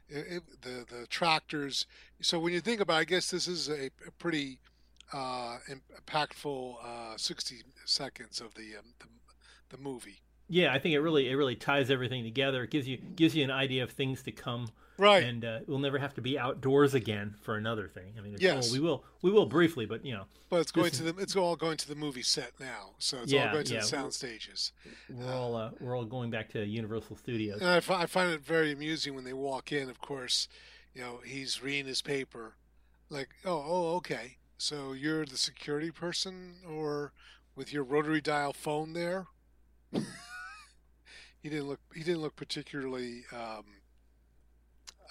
it, 0.08 0.26
it, 0.38 0.44
the 0.62 0.86
the 0.90 1.08
tractors. 1.08 1.86
So 2.22 2.40
when 2.40 2.54
you 2.54 2.62
think 2.62 2.80
about, 2.80 2.96
it, 2.96 3.02
I 3.02 3.04
guess 3.06 3.30
this 3.30 3.48
is 3.48 3.68
a, 3.68 3.88
a 4.08 4.12
pretty 4.20 4.60
uh, 5.12 5.58
impactful 5.70 6.76
uh, 6.84 7.18
sixty 7.18 7.64
seconds 7.86 8.40
of 8.40 8.54
the, 8.54 8.78
um, 8.78 8.94
the 9.00 9.08
the 9.76 9.82
movie. 9.82 10.22
Yeah, 10.48 10.74
I 10.74 10.80
think 10.80 10.94
it 10.94 11.00
really 11.00 11.30
it 11.30 11.36
really 11.36 11.56
ties 11.56 11.90
everything 11.90 12.24
together. 12.24 12.64
It 12.64 12.70
gives 12.70 12.88
you 12.88 12.98
gives 12.98 13.36
you 13.36 13.44
an 13.44 13.52
idea 13.52 13.84
of 13.84 13.92
things 13.92 14.24
to 14.24 14.32
come. 14.32 14.70
Right. 14.98 15.24
And 15.24 15.44
uh, 15.44 15.60
we'll 15.66 15.80
never 15.80 15.98
have 15.98 16.14
to 16.16 16.22
be 16.22 16.38
outdoors 16.38 16.94
again 16.94 17.36
for 17.42 17.56
another 17.58 17.88
thing. 17.88 18.14
I 18.18 18.22
mean, 18.22 18.34
it's, 18.34 18.42
Yes. 18.44 18.66
well, 18.66 18.74
we 18.74 18.80
will 18.80 19.04
we 19.24 19.32
will 19.32 19.46
briefly, 19.48 19.86
but 19.86 20.06
you 20.06 20.14
know, 20.14 20.26
But 20.50 20.62
it's 20.62 20.72
going 20.72 20.90
This 20.90 20.98
to 21.00 21.12
the 21.12 21.22
it's 21.22 21.36
all 21.36 21.56
going 21.56 21.78
to 21.78 21.88
the 21.88 21.96
movie 21.96 22.22
set 22.22 22.52
now, 22.60 22.92
so 23.00 23.18
it's 23.24 23.32
Yeah, 23.32 23.48
all 23.48 23.54
going 23.54 23.66
to 23.66 23.74
yeah. 23.74 23.80
the 23.80 23.86
sound 23.88 24.14
stages. 24.14 24.72
we're 25.10 25.34
all 25.34 25.56
uh, 25.56 25.72
we're 25.80 25.98
all 25.98 26.06
going 26.06 26.30
back 26.30 26.50
to 26.52 26.64
Universal 26.66 27.18
Studios. 27.18 27.60
And 27.62 27.70
I, 27.70 28.06
find 28.06 28.32
it 28.32 28.42
very 28.42 28.72
amusing 28.72 29.16
when 29.16 29.24
they 29.24 29.34
walk 29.34 29.72
in. 29.72 29.90
Of 29.90 30.00
course, 30.00 30.48
you 30.94 31.02
know 31.02 31.22
he's 31.26 31.64
reading 31.64 31.88
his 31.88 32.02
paper, 32.04 32.56
like, 33.10 33.30
oh, 33.46 33.64
oh, 33.66 33.96
okay. 33.96 34.38
So 34.58 34.94
you're 34.94 35.26
the 35.26 35.38
security 35.38 35.90
person, 35.92 36.58
or 36.70 37.14
with 37.56 37.74
your 37.74 37.84
rotary 37.84 38.22
dial 38.22 38.54
phone 38.54 38.94
there. 38.94 39.26
he 39.92 41.50
didn't 41.50 41.68
look. 41.68 41.80
He 41.94 42.04
didn't 42.04 42.22
look 42.22 42.36
particularly. 42.36 43.26
Um, 43.32 43.66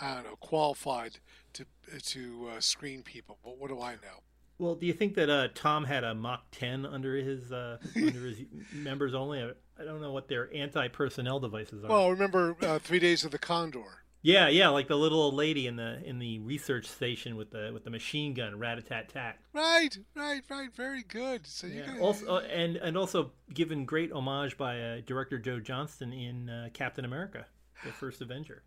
I 0.01 0.15
don't 0.15 0.25
know, 0.25 0.37
qualified 0.37 1.19
to 1.55 1.67
to 2.07 2.51
uh, 2.57 2.61
screen 2.61 3.03
people. 3.03 3.39
But 3.45 3.59
what 3.59 3.69
do 3.69 3.81
I 3.81 3.93
know? 3.93 4.23
Well, 4.59 4.75
do 4.77 4.87
you 4.87 4.93
think 4.93 5.15
that 5.15 5.29
uh, 5.29 5.49
Tom 5.55 5.85
had 5.85 6.05
a 6.05 6.15
MAC-10 6.15 6.91
under 6.91 7.17
his 7.17 7.51
uh, 7.53 7.79
under 7.97 8.27
his 8.27 8.43
members 8.73 9.15
only? 9.15 9.43
I, 9.43 9.85
don't 9.85 10.01
know 10.01 10.13
what 10.13 10.29
their 10.29 10.49
anti-personnel 10.55 11.41
devices 11.41 11.83
are. 11.83 11.89
Well, 11.89 12.11
remember 12.11 12.57
uh, 12.63 12.79
Three 12.79 13.01
Days 13.01 13.25
of 13.25 13.33
the 13.33 13.39
Condor. 13.39 14.05
yeah, 14.21 14.47
yeah, 14.47 14.69
like 14.69 14.87
the 14.87 14.95
little 14.97 15.21
old 15.21 15.35
lady 15.35 15.67
in 15.67 15.75
the 15.75 16.01
in 16.05 16.21
the 16.21 16.39
research 16.39 16.87
station 16.87 17.35
with 17.35 17.51
the 17.51 17.71
with 17.75 17.83
the 17.83 17.91
machine 17.91 18.35
gun, 18.35 18.57
rat-a-tat-tat. 18.57 19.39
Right, 19.53 19.99
right, 20.15 20.43
right. 20.49 20.73
Very 20.73 21.03
good. 21.03 21.45
So 21.47 21.67
you 21.67 21.83
Yeah. 21.83 21.99
Also, 22.01 22.37
uh, 22.37 22.41
and 22.43 22.77
and 22.77 22.97
also 22.97 23.33
given 23.53 23.85
great 23.85 24.13
homage 24.13 24.57
by 24.57 24.81
uh, 24.81 25.01
director 25.05 25.39
Joe 25.41 25.59
Johnston 25.59 26.13
in 26.13 26.49
uh, 26.49 26.69
Captain 26.73 27.05
America, 27.05 27.47
the 27.85 27.91
first 27.91 28.21
Avenger. 28.21 28.63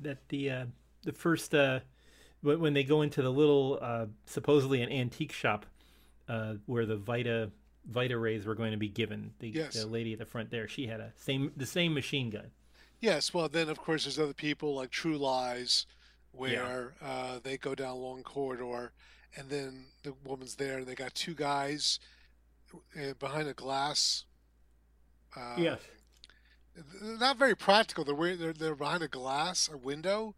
That 0.00 0.28
the 0.28 0.50
uh, 0.50 0.64
the 1.02 1.12
first 1.12 1.54
uh, 1.54 1.80
when, 2.42 2.60
when 2.60 2.74
they 2.74 2.84
go 2.84 3.02
into 3.02 3.22
the 3.22 3.30
little 3.32 3.78
uh, 3.80 4.06
supposedly 4.26 4.82
an 4.82 4.90
antique 4.90 5.32
shop 5.32 5.66
uh, 6.28 6.54
where 6.66 6.86
the 6.86 6.96
Vita 6.96 7.50
Vita 7.88 8.18
rays 8.18 8.44
were 8.46 8.54
going 8.54 8.72
to 8.72 8.76
be 8.76 8.88
given. 8.88 9.32
The, 9.38 9.48
Yes. 9.48 9.74
the 9.74 9.86
lady 9.86 10.12
at 10.12 10.18
the 10.18 10.26
front 10.26 10.50
there, 10.50 10.68
she 10.68 10.86
had 10.86 11.00
a 11.00 11.12
same 11.16 11.52
the 11.56 11.66
same 11.66 11.94
machine 11.94 12.30
gun. 12.30 12.50
Yes, 13.00 13.32
well, 13.32 13.48
then 13.48 13.68
of 13.68 13.78
course 13.78 14.04
there's 14.04 14.18
other 14.18 14.32
people 14.34 14.74
like 14.74 14.90
True 14.90 15.18
Lies, 15.18 15.86
where 16.32 16.94
uh, 17.02 17.38
they 17.42 17.56
go 17.56 17.74
down 17.74 17.90
a 17.90 17.94
long 17.94 18.22
corridor, 18.22 18.92
and 19.36 19.48
then 19.50 19.86
the 20.02 20.14
woman's 20.24 20.56
there, 20.56 20.78
and 20.78 20.86
they 20.86 20.94
got 20.94 21.14
two 21.14 21.34
guys 21.34 22.00
uh, 22.74 23.12
behind 23.18 23.48
a 23.48 23.54
glass. 23.54 24.24
Uh, 25.36 25.54
yes. 25.58 25.80
Not 27.02 27.36
very 27.38 27.54
practical. 27.54 28.04
They're 28.04 28.36
they're 28.36 28.52
they're 28.52 28.74
behind 28.74 29.02
a 29.02 29.08
glass, 29.08 29.68
a 29.72 29.76
window, 29.76 30.34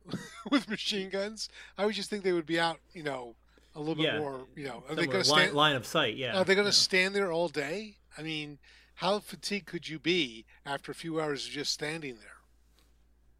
with 0.50 0.68
machine 0.68 1.10
guns. 1.10 1.48
I 1.76 1.86
would 1.86 1.94
just 1.94 2.10
think 2.10 2.24
they 2.24 2.32
would 2.32 2.46
be 2.46 2.58
out, 2.60 2.78
you 2.92 3.02
know, 3.02 3.34
a 3.74 3.80
little 3.80 4.02
Yeah. 4.02 4.12
bit 4.12 4.20
more. 4.20 4.46
You 4.56 4.66
know, 4.66 4.84
are 4.88 4.94
they 4.94 5.06
going 5.06 5.22
to 5.22 5.30
line, 5.30 5.42
stand? 5.44 5.54
line 5.54 5.76
of 5.76 5.86
sight. 5.86 6.16
Yeah. 6.16 6.38
Are 6.38 6.44
they 6.44 6.54
going 6.54 6.64
to 6.66 6.68
Yeah. 6.70 6.72
stand 6.72 7.14
there 7.14 7.32
all 7.32 7.48
day? 7.48 7.96
I 8.16 8.22
mean, 8.22 8.58
how 8.94 9.18
fatigued 9.20 9.66
could 9.66 9.88
you 9.88 9.98
be 9.98 10.44
after 10.66 10.90
a 10.90 10.94
few 10.94 11.20
hours 11.20 11.46
of 11.46 11.52
just 11.52 11.72
standing 11.72 12.16
there? 12.16 12.32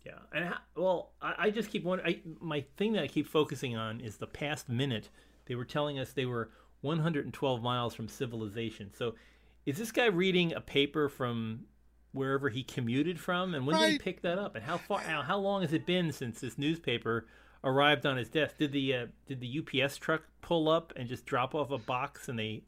Yeah, 0.07 0.19
and 0.33 0.45
how, 0.47 0.59
well, 0.77 1.11
I, 1.21 1.35
I 1.39 1.51
just 1.51 1.71
keep 1.71 1.85
wondering. 1.85 2.15
I, 2.15 2.21
my 2.41 2.65
thing 2.77 2.93
that 2.93 3.03
I 3.03 3.09
keep 3.09 3.27
focusing 3.27 3.77
on 3.77 4.01
is 4.01 4.17
the 4.17 4.27
past 4.27 4.69
minute. 4.69 5.11
They 5.47 5.55
were 5.55 5.65
telling 5.65 5.99
us 5.99 6.13
they 6.13 6.25
were 6.27 6.51
112 6.83 7.63
miles 7.63 7.95
from 7.95 8.09
civilization. 8.09 8.91
So, 8.95 9.17
is 9.67 9.77
this 9.77 9.91
guy 9.93 10.07
reading 10.07 10.55
a 10.55 10.61
paper 10.61 11.09
from 11.09 11.65
wherever 12.13 12.49
he 12.49 12.63
commuted 12.63 13.21
from? 13.21 13.55
And 13.55 13.67
when 13.67 13.79
did 13.81 13.93
he 13.93 13.99
pick 13.99 14.23
that 14.23 14.39
up? 14.39 14.55
And 14.57 14.65
how 14.65 14.79
far? 14.79 15.01
How, 15.01 15.23
how 15.23 15.39
long 15.39 15.63
has 15.63 15.73
it 15.73 15.87
been 15.87 16.13
since 16.13 16.41
this 16.41 16.59
newspaper 16.59 17.27
arrived 17.65 18.07
on 18.07 18.17
his 18.17 18.29
desk? 18.29 18.59
Did 18.59 18.73
the 18.73 18.95
uh, 18.95 19.07
did 19.27 19.41
the 19.41 19.61
UPS 19.83 19.97
truck 19.97 20.23
pull 20.41 20.69
up 20.69 20.93
and 20.97 21.09
just 21.09 21.27
drop 21.27 21.55
off 21.55 21.71
a 21.71 21.79
box? 21.79 22.29
And 22.29 22.39
they, 22.39 22.63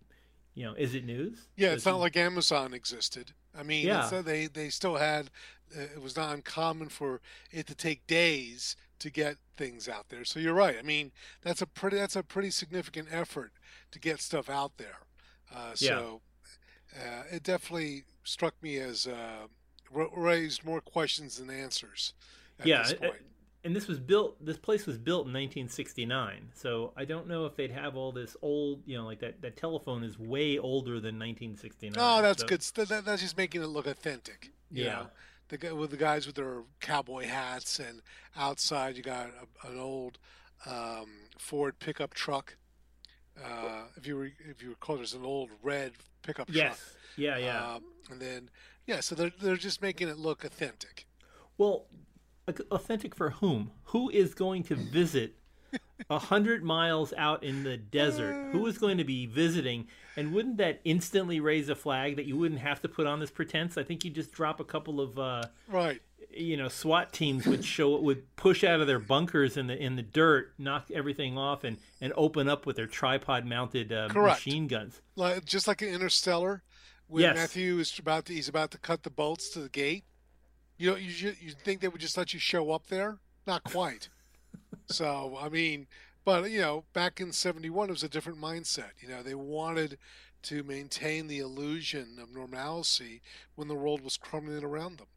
you 0.55 0.65
know, 0.65 0.75
is 0.75 0.95
it 0.95 1.05
news? 1.05 1.49
Yeah, 1.57 1.71
it's 1.73 1.87
not 1.87 1.99
like 2.01 2.17
Amazon 2.17 2.75
existed. 2.75 3.33
I 3.59 3.63
mean, 3.63 3.87
Yeah. 3.87 4.09
they 4.23 4.47
they 4.47 4.69
still 4.69 4.97
had. 4.97 5.31
Uh, 5.77 5.83
it 5.83 6.03
was 6.03 6.17
not 6.17 6.35
uncommon 6.35 6.89
for 6.89 7.21
it 7.53 7.67
to 7.69 7.75
take 7.77 8.05
days 8.09 8.75
to 8.99 9.09
get 9.09 9.37
things 9.57 9.89
out 9.89 10.09
there. 10.09 10.25
So 10.25 10.41
you're 10.41 10.53
right. 10.53 10.77
I 10.79 10.83
mean, 10.83 11.13
that's 11.43 11.63
a 11.63 11.67
pretty 11.67 11.97
that's 11.97 12.17
a 12.17 12.23
pretty 12.25 12.51
significant 12.51 13.09
effort 13.13 13.53
to 13.93 13.99
get 14.01 14.21
stuff 14.21 14.51
out 14.51 14.77
there. 14.79 14.99
Uh, 15.55 15.75
so 15.75 16.21
uh, 16.97 17.23
it 17.31 17.43
definitely 17.43 18.05
struck 18.25 18.55
me 18.63 18.77
as 18.79 19.07
uh, 19.07 19.47
raised 19.91 20.65
more 20.65 20.81
questions 20.81 21.37
than 21.39 21.51
answers. 21.51 22.15
At 22.59 22.67
Yeah, 22.67 22.83
this 22.83 22.95
point. 22.95 23.15
and 23.65 23.75
this 23.77 23.87
was 23.89 23.99
built 23.99 24.45
this 24.45 24.59
place 24.59 24.87
was 24.87 24.99
built 24.99 25.27
in 25.27 25.33
1969 25.33 26.51
so 26.55 26.93
i 26.97 27.05
don't 27.05 27.27
know 27.27 27.45
if 27.47 27.57
they'd 27.57 27.71
have 27.71 27.95
all 27.97 28.11
this 28.13 28.35
old 28.43 28.83
you 28.87 28.97
know 28.97 29.05
like 29.05 29.19
that 29.21 29.41
that 29.43 29.57
telephone 29.57 30.03
is 30.03 30.19
way 30.19 30.59
older 30.59 30.95
than 31.01 31.19
1969 31.19 31.95
Oh, 31.99 32.23
that's 32.23 32.41
so- 32.43 32.47
good. 32.49 32.61
That, 32.89 33.05
that's 33.05 33.23
just 33.23 33.37
making 33.37 33.63
it 33.63 33.67
look 33.67 33.87
authentic. 33.87 34.51
you 34.71 34.85
Yeah. 34.85 34.91
know? 34.95 35.07
The 35.49 35.59
guy 35.59 35.73
with 35.73 35.91
the 35.91 35.97
guys 35.97 36.27
with 36.27 36.37
their 36.37 36.63
cowboy 36.81 37.25
hats, 37.27 37.81
and 37.81 38.03
outside 38.37 38.97
you 38.97 39.03
got 39.03 39.31
a, 39.65 39.69
an 39.69 39.79
old 39.81 40.19
um, 40.67 41.09
Ford 41.39 41.79
pickup 41.81 42.15
truck. 42.15 42.57
Uh, 43.43 43.85
if 43.97 44.07
you 44.07 44.17
re, 44.17 44.35
if 44.49 44.63
you 44.63 44.69
recall, 44.71 44.97
there's 44.97 45.15
an 45.15 45.25
old 45.25 45.51
red 45.63 45.93
pickup 46.23 46.49
yes 46.51 46.97
yeah 47.17 47.31
truck. 47.33 47.43
yeah 47.43 47.75
Um, 47.75 47.83
and 48.11 48.21
then 48.21 48.51
yeah, 48.87 49.01
so 49.01 49.15
they're 49.15 49.33
they're 49.41 49.57
just 49.57 49.81
making 49.83 50.09
it 50.09 50.19
look 50.19 50.45
authentic. 50.45 51.07
well 51.59 51.87
authentic 52.71 53.15
for 53.15 53.31
whom 53.31 53.71
who 53.85 54.11
is 54.11 54.35
going 54.35 54.63
to 54.65 54.75
visit 54.75 55.37
a 56.09 56.19
hundred 56.31 56.65
miles 56.65 57.13
out 57.17 57.45
in 57.45 57.63
the 57.63 57.77
desert 57.77 58.51
who 58.51 58.67
is 58.67 58.77
going 58.79 58.99
to 58.99 59.05
be 59.05 59.27
visiting 59.27 59.87
and 60.17 60.33
wouldn't 60.33 60.57
that 60.57 60.81
instantly 60.85 61.39
raise 61.39 61.69
a 61.69 61.77
flag 61.77 62.17
that 62.17 62.25
you 62.27 62.37
wouldn't 62.37 62.61
have 62.61 62.81
to 62.83 62.89
put 62.89 63.07
on 63.07 63.21
this 63.21 63.31
pretense 63.31 63.79
i 63.79 63.85
think 63.85 64.05
you 64.05 64.11
just 64.11 64.33
drop 64.33 64.59
a 64.59 64.65
couple 64.65 65.01
of 65.01 65.17
uh 65.19 65.43
Right. 65.69 66.01
You 66.33 66.57
know 66.57 66.69
SWAT 66.69 67.13
teams 67.13 67.47
would 67.47 67.65
show 67.65 67.99
would 68.01 68.35
push 68.37 68.65
out 68.65 68.81
of 68.81 68.87
their 68.87 68.99
bunkers 68.99 69.57
in 69.57 69.67
the 69.67 69.77
in 69.77 69.97
the 69.97 70.03
dirt, 70.03 70.53
knock 70.59 70.91
everything 70.91 71.37
off, 71.39 71.65
and 71.65 71.79
and 72.01 72.13
open 72.17 72.49
up 72.49 72.67
with 72.67 72.77
their 72.77 72.87
tripod 72.87 73.47
mounted 73.47 73.93
uh, 73.93 74.09
machine 74.15 74.67
guns. 74.67 75.01
Like 75.17 75.45
just 75.45 75.67
like 75.69 75.83
in 75.83 75.89
Interstellar, 75.89 76.63
when 77.09 77.23
Yes. 77.23 77.37
Matthew 77.37 77.79
is 77.79 77.99
about 77.99 78.27
to 78.27 78.33
he's 78.33 78.49
about 78.49 78.71
to 78.73 78.79
cut 78.79 79.03
the 79.03 79.11
bolts 79.11 79.51
to 79.51 79.61
the 79.61 79.69
gate. 79.69 80.05
You 80.79 80.91
know, 80.91 80.97
you 80.97 81.35
you 81.41 81.53
think 81.53 81.81
they 81.81 81.89
would 81.89 82.01
just 82.01 82.17
let 82.17 82.33
you 82.33 82.41
show 82.41 82.71
up 82.71 82.87
there? 82.87 83.19
Not 83.47 83.65
quite. 83.65 84.09
so 84.87 85.37
I 85.41 85.49
mean, 85.49 85.87
but 86.25 86.51
you 86.51 86.61
know, 86.61 86.85
back 86.93 87.21
in 87.21 87.33
'71, 87.33 87.89
it 87.89 87.93
was 87.93 88.03
a 88.03 88.09
different 88.09 88.41
mindset. 88.41 88.93
You 89.01 89.09
know, 89.09 89.23
they 89.23 89.35
wanted 89.35 89.99
to 90.43 90.63
maintain 90.63 91.27
the 91.27 91.39
illusion 91.39 92.17
of 92.21 92.33
normalcy 92.33 93.21
when 93.57 93.69
the 93.69 93.75
world 93.75 94.03
was 94.03 94.17
crumbling 94.17 94.65
around 94.65 94.99
them. 94.99 95.09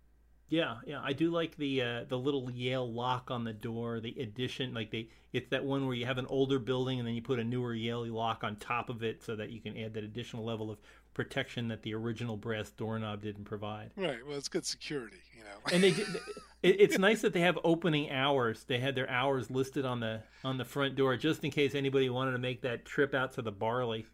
Yeah, 0.49 0.75
yeah, 0.85 1.01
I 1.03 1.13
do 1.13 1.31
like 1.31 1.55
the 1.57 1.81
uh, 1.81 2.03
the 2.07 2.17
little 2.17 2.49
Yale 2.51 2.91
lock 2.91 3.31
on 3.31 3.43
the 3.43 3.53
door, 3.53 3.99
the 3.99 4.15
addition. 4.19 4.73
Like 4.73 4.91
they, 4.91 5.07
it's 5.31 5.49
that 5.49 5.63
one 5.65 5.87
where 5.87 5.95
you 5.95 6.05
have 6.05 6.17
an 6.17 6.27
older 6.27 6.59
building 6.59 6.99
and 6.99 7.07
then 7.07 7.15
you 7.15 7.21
put 7.21 7.39
a 7.39 7.43
newer 7.43 7.73
Yale 7.73 8.05
lock 8.07 8.43
on 8.43 8.57
top 8.57 8.89
of 8.89 9.03
it, 9.03 9.23
so 9.23 9.35
that 9.35 9.49
you 9.49 9.59
can 9.59 9.75
add 9.77 9.93
that 9.95 10.03
additional 10.03 10.45
level 10.45 10.69
of 10.69 10.77
protection 11.13 11.67
that 11.69 11.81
the 11.83 11.93
original 11.93 12.37
brass 12.37 12.69
doorknob 12.71 13.21
didn't 13.21 13.45
provide. 13.45 13.91
Right. 13.95 14.19
Well, 14.27 14.37
it's 14.37 14.47
good 14.49 14.65
security. 14.65 15.17
You 15.35 15.43
know. 15.43 15.73
and 15.73 15.83
they 15.83 15.91
did, 15.91 16.07
it, 16.63 16.81
it's 16.81 16.97
nice 16.97 17.21
that 17.21 17.33
they 17.33 17.41
have 17.41 17.57
opening 17.63 18.11
hours 18.11 18.63
they 18.63 18.79
had 18.79 18.95
their 18.95 19.09
hours 19.09 19.49
listed 19.51 19.85
on 19.85 19.99
the 19.99 20.21
on 20.43 20.57
the 20.57 20.65
front 20.65 20.95
door 20.95 21.17
just 21.17 21.43
in 21.43 21.51
case 21.51 21.75
anybody 21.75 22.09
wanted 22.09 22.31
to 22.31 22.37
make 22.37 22.61
that 22.61 22.85
trip 22.85 23.13
out 23.13 23.33
to 23.33 23.41
the 23.41 23.51
barley 23.51 24.05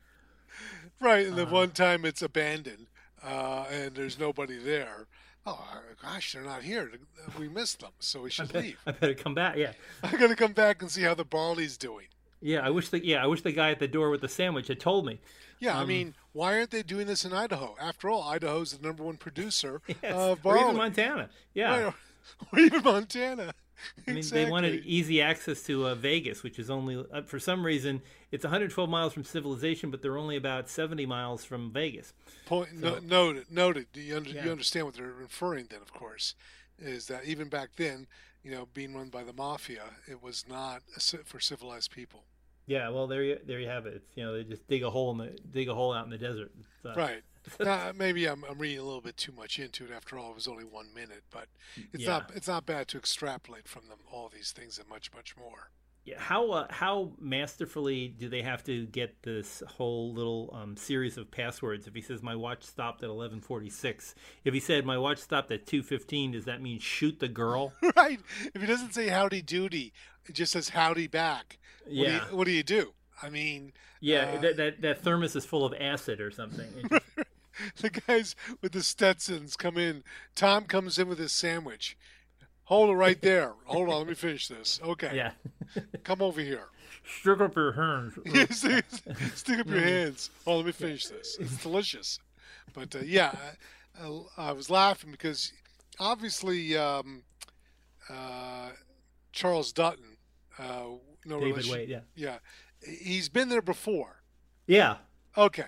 Right, 1.00 1.28
and 1.28 1.38
the 1.38 1.46
Uh, 1.46 1.52
one 1.52 1.72
time 1.72 2.04
it's 2.06 2.22
abandoned 2.24 2.88
uh, 3.24 3.66
and 3.72 3.96
there's 3.96 4.18
nobody 4.18 4.58
there. 4.58 5.08
Oh 5.50 5.82
gosh, 6.02 6.34
they're 6.34 6.42
not 6.44 6.62
here. 6.64 6.92
We 7.38 7.48
missed 7.50 7.80
them, 7.82 7.92
so 8.00 8.22
we 8.22 8.30
should 8.30 8.54
leave. 8.54 8.78
i 8.86 8.92
better 8.92 9.14
come 9.14 9.34
back 9.34 9.56
yeah 9.58 9.74
I 10.04 10.16
gotta 10.16 10.36
come 10.36 10.54
back 10.54 10.82
and 10.82 10.90
see 10.92 11.02
how 11.04 11.14
the 11.14 11.26
barley's 11.26 11.78
doing. 11.78 12.08
yeah 12.42 12.60
i 12.66 12.70
wish 12.70 12.90
the 12.90 13.04
yeah 13.06 13.24
i 13.24 13.28
wish 13.28 13.42
the 13.42 13.52
guy 13.52 13.72
at 13.72 13.80
the 13.80 13.88
door 13.88 14.10
with 14.10 14.22
the 14.22 14.30
sandwich 14.30 14.68
had 14.68 14.80
told 14.80 15.06
me 15.06 15.20
Yeah, 15.60 15.78
I 15.78 15.82
Um, 15.82 15.88
mean, 15.88 16.16
why 16.32 16.56
aren't 16.58 16.72
they 16.72 16.84
doing 16.84 17.08
this 17.08 17.26
in 17.26 17.34
Idaho? 17.34 17.76
After 17.82 18.10
all, 18.10 18.24
Idaho's 18.24 18.72
the 18.72 18.86
number 18.88 19.04
one 19.04 19.18
producer 19.18 19.82
yes. 19.88 19.98
of 20.14 20.40
or 20.46 20.54
barley. 20.54 20.62
even 20.64 20.78
montana 20.78 21.30
yeah 21.54 21.70
Right, 21.72 21.86
or, 21.86 21.96
or 22.54 22.60
even 22.60 22.84
Montana. 22.84 23.54
I 24.08 24.12
mean, 24.12 24.18
exactly. 24.18 24.46
they 24.46 24.52
wanted 24.52 24.86
easy 24.86 25.22
access 25.22 25.62
to 25.64 25.88
uh, 25.88 25.96
Vegas, 25.96 26.44
which 26.44 26.60
is 26.60 26.70
only 26.70 27.04
uh, 27.12 27.22
for 27.24 27.40
some 27.40 27.66
reason 27.66 28.02
it's 28.32 28.44
112 28.44 28.90
miles 28.90 29.14
from 29.14 29.24
civilization, 29.24 29.90
but 29.92 30.02
they're 30.02 30.18
only 30.18 30.36
about 30.36 30.70
70 30.70 31.06
miles 31.06 31.44
from 31.46 31.72
Vegas. 31.72 32.14
Point, 32.46 32.74
no, 32.74 33.00
noted. 33.00 33.52
Noted. 33.52 33.88
You, 33.94 34.18
under, 34.18 34.30
Yeah. 34.30 34.46
you 34.46 34.52
understand 34.52 34.86
what 34.86 34.96
they're 34.96 35.08
referring 35.12 35.68
then, 35.70 35.82
of 35.82 35.92
course, 35.94 36.36
is 36.78 37.08
that 37.08 37.26
even 37.26 37.50
back 37.50 37.70
then, 37.76 38.08
you 38.44 38.52
know, 38.52 38.68
being 38.74 38.96
run 38.96 39.10
by 39.10 39.24
the 39.24 39.34
mafia, 39.34 39.84
it 40.08 40.22
was 40.22 40.46
not 40.48 40.82
a 40.96 41.00
for 41.00 41.40
civilized 41.40 41.92
people. 41.92 42.24
Yeah, 42.68 42.90
well, 42.90 43.08
there 43.08 43.24
you 43.24 43.40
there 43.44 43.60
you 43.60 43.68
have 43.68 43.88
it. 43.88 43.96
It's, 43.96 44.16
you 44.16 44.24
know, 44.24 44.34
they 44.34 44.44
just 44.44 44.68
dig 44.68 44.84
a 44.84 44.92
hole 44.92 45.10
in 45.12 45.18
the 45.18 45.38
dig 45.52 45.70
a 45.70 45.74
hole 45.74 45.92
out 45.92 46.06
in 46.06 46.12
the 46.12 46.20
desert. 46.20 46.52
Uh, 46.86 46.94
Right. 46.96 47.24
Now, 47.60 47.92
maybe 47.98 48.26
I'm, 48.28 48.44
I'm 48.50 48.58
reading 48.58 48.80
a 48.80 48.84
little 48.84 49.02
bit 49.02 49.18
too 49.18 49.32
much 49.32 49.60
into 49.60 49.86
it. 49.86 49.92
After 49.92 50.18
all, 50.18 50.32
it 50.32 50.36
was 50.36 50.48
only 50.48 50.64
one 50.66 50.94
minute, 50.94 51.24
but 51.32 51.48
it's 51.94 52.04
Yeah. 52.04 52.10
not 52.10 52.32
it's 52.36 52.48
not 52.48 52.66
bad 52.66 52.88
to 52.90 52.98
extrapolate 52.98 53.68
from 53.68 53.88
them 53.88 54.00
all 54.12 54.30
these 54.34 54.52
things 54.52 54.78
and 54.78 54.88
much 54.90 55.12
much 55.16 55.36
more. 55.38 55.72
Yeah, 56.06 56.18
how 56.18 56.52
uh, 56.52 56.68
how 56.72 57.12
masterfully 57.20 58.08
do 58.08 58.30
they 58.30 58.42
have 58.42 58.64
to 58.64 58.86
get 58.88 59.22
this 59.24 59.62
whole 59.68 60.14
little 60.14 60.50
um, 60.54 60.78
series 60.78 61.18
of 61.18 61.30
passwords? 61.30 61.88
If 61.88 61.94
he 61.94 62.02
says 62.02 62.24
my 62.24 62.36
watch 62.36 62.64
stopped 62.64 63.04
at 63.04 63.10
eleven 63.10 63.42
forty 63.42 63.70
six, 63.70 64.16
if 64.44 64.54
he 64.54 64.60
said 64.60 64.86
my 64.86 64.98
watch 64.98 65.20
stopped 65.20 65.52
at 65.52 65.68
two 65.68 65.84
fifteen, 65.84 66.32
does 66.32 66.46
that 66.46 66.62
mean 66.62 66.80
shoot 66.80 67.20
the 67.20 67.28
girl? 67.28 67.74
right? 67.98 68.20
If 68.56 68.62
he 68.62 68.66
doesn't 68.68 68.94
say 68.94 69.10
howdy 69.10 69.42
doody, 69.44 69.92
it 70.26 70.34
just 70.36 70.54
says 70.54 70.70
howdy 70.70 71.08
back. 71.08 71.60
What 71.84 71.92
do 71.94 72.00
Yeah, 72.02 72.30
you, 72.30 72.36
what 72.38 72.46
do 72.46 72.52
you 72.52 72.64
do? 72.64 72.94
I 73.22 73.30
mean, 73.30 73.74
yeah. 74.00 74.32
uh, 74.38 74.42
that, 74.42 74.58
that 74.58 74.82
that 74.82 75.04
thermos 75.04 75.36
is 75.36 75.46
full 75.46 75.66
of 75.66 75.74
acid 75.80 76.22
or 76.22 76.32
something. 76.32 76.70
Just- 76.90 77.04
the 77.82 77.90
guys 77.90 78.36
with 78.62 78.72
the 78.74 78.84
Stetsons 78.84 79.56
come 79.56 79.78
in. 79.78 80.04
Tom 80.36 80.66
comes 80.66 80.98
in 80.98 81.08
with 81.08 81.20
his 81.20 81.32
sandwich. 81.32 81.98
Hold 82.66 82.90
it 82.92 82.94
right 82.94 83.20
there. 83.22 83.54
Hold 83.66 83.90
on, 83.90 83.98
let 84.00 84.08
me 84.08 84.14
finish 84.14 84.48
this. 84.48 84.80
Okay, 84.84 85.12
yeah, 85.16 85.32
come 86.04 86.22
over 86.22 86.40
here. 86.42 86.68
stick 87.22 87.40
up 87.42 87.56
your 87.56 87.72
hands. 87.72 88.14
stick, 89.36 89.60
up 89.60 89.68
your 89.68 89.82
hands. 89.82 90.30
Oh, 90.46 90.58
let 90.58 90.66
me 90.68 90.72
finish 90.72 91.08
this. 91.08 91.38
It's 91.40 91.58
delicious. 91.64 92.20
But 92.74 92.96
uh, 92.96 93.00
yeah, 93.04 93.34
I, 94.00 94.06
I, 94.06 94.50
I 94.50 94.52
was 94.52 94.70
laughing 94.70 95.10
because 95.10 95.52
obviously 96.00 96.78
um, 96.78 97.24
uh, 98.08 98.70
Charles 99.32 99.72
Dutton, 99.74 100.18
uh, 100.60 100.84
no 101.26 101.40
David 101.40 101.48
relation- 101.48 101.72
Wade. 101.74 101.90
Yeah, 101.90 102.00
Yeah, 102.16 102.38
he's 102.88 103.30
been 103.30 103.50
there 103.50 103.62
before. 103.64 104.22
yeah. 104.68 104.98
Okay, 105.38 105.66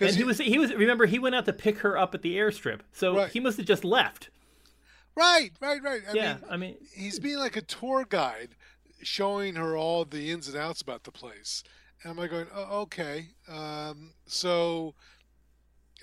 And 0.00 0.08
because 0.08 0.16
he 0.16 0.24
was 0.24 0.38
he 0.38 0.58
was 0.58 0.74
remember 0.74 1.06
he 1.06 1.18
went 1.18 1.34
out 1.34 1.44
to 1.46 1.52
pick 1.52 1.78
her 1.78 1.96
up 1.96 2.14
at 2.14 2.22
the 2.22 2.36
airstrip, 2.36 2.80
so 2.92 3.16
Right. 3.16 3.30
he 3.30 3.40
must 3.40 3.56
have 3.58 3.66
just 3.66 3.84
left. 3.84 4.28
right, 5.16 5.50
right, 5.60 5.82
right. 5.82 6.02
I 6.08 6.12
yeah, 6.14 6.34
mean, 6.34 6.44
I 6.50 6.56
mean, 6.56 6.76
he's 6.94 7.18
being 7.20 7.38
like 7.38 7.56
a 7.56 7.62
tour 7.62 8.04
guide, 8.08 8.56
showing 9.02 9.54
her 9.54 9.76
all 9.76 10.04
the 10.04 10.30
ins 10.30 10.48
and 10.48 10.56
outs 10.56 10.80
about 10.82 11.04
the 11.04 11.12
place. 11.12 11.62
And 12.02 12.10
I'm 12.10 12.16
like 12.16 12.30
going, 12.30 12.48
oh, 12.54 12.80
okay. 12.82 13.28
Um, 13.48 14.12
so, 14.26 14.94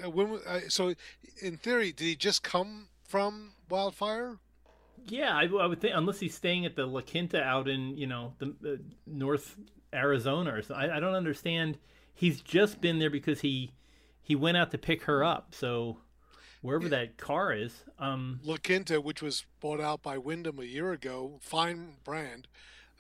uh, 0.03 0.10
when? 0.10 0.39
Uh, 0.48 0.62
so, 0.69 0.93
in 1.41 1.57
theory, 1.57 1.91
did 1.91 2.05
he 2.05 2.15
just 2.15 2.43
come 2.43 2.88
from 3.03 3.51
Wildfire? 3.69 4.38
Yeah, 5.05 5.36
I, 5.36 5.43
I 5.45 5.65
would 5.65 5.81
think 5.81 5.93
unless 5.95 6.19
he's 6.19 6.36
staying 6.36 6.65
at 6.65 6.75
the 6.75 6.86
La 6.86 7.01
Quinta 7.01 7.41
out 7.43 7.67
in 7.67 7.98
you 7.98 8.07
know 8.07 8.33
the, 8.39 8.55
the 8.62 8.81
North 9.05 9.57
Arizona 9.93 10.53
or 10.53 10.62
something. 10.62 10.89
I, 10.89 10.98
I 10.98 11.00
don't 11.00 11.15
understand. 11.15 11.77
He's 12.13 12.39
just 12.41 12.79
been 12.81 13.00
there 13.00 13.10
because 13.10 13.41
he 13.41 13.71
he 14.21 14.35
went 14.35 14.57
out 14.57 14.71
to 14.71 14.77
pick 14.77 15.03
her 15.03 15.23
up. 15.23 15.53
So 15.55 15.97
wherever 16.61 16.87
that 16.89 17.17
car 17.17 17.53
is, 17.53 17.83
um, 17.99 18.39
La 18.43 18.57
Quinta, 18.57 19.01
which 19.01 19.21
was 19.21 19.45
bought 19.59 19.81
out 19.81 20.01
by 20.01 20.17
Wyndham 20.17 20.59
a 20.59 20.63
year 20.63 20.91
ago, 20.91 21.39
fine 21.41 21.95
brand, 22.03 22.47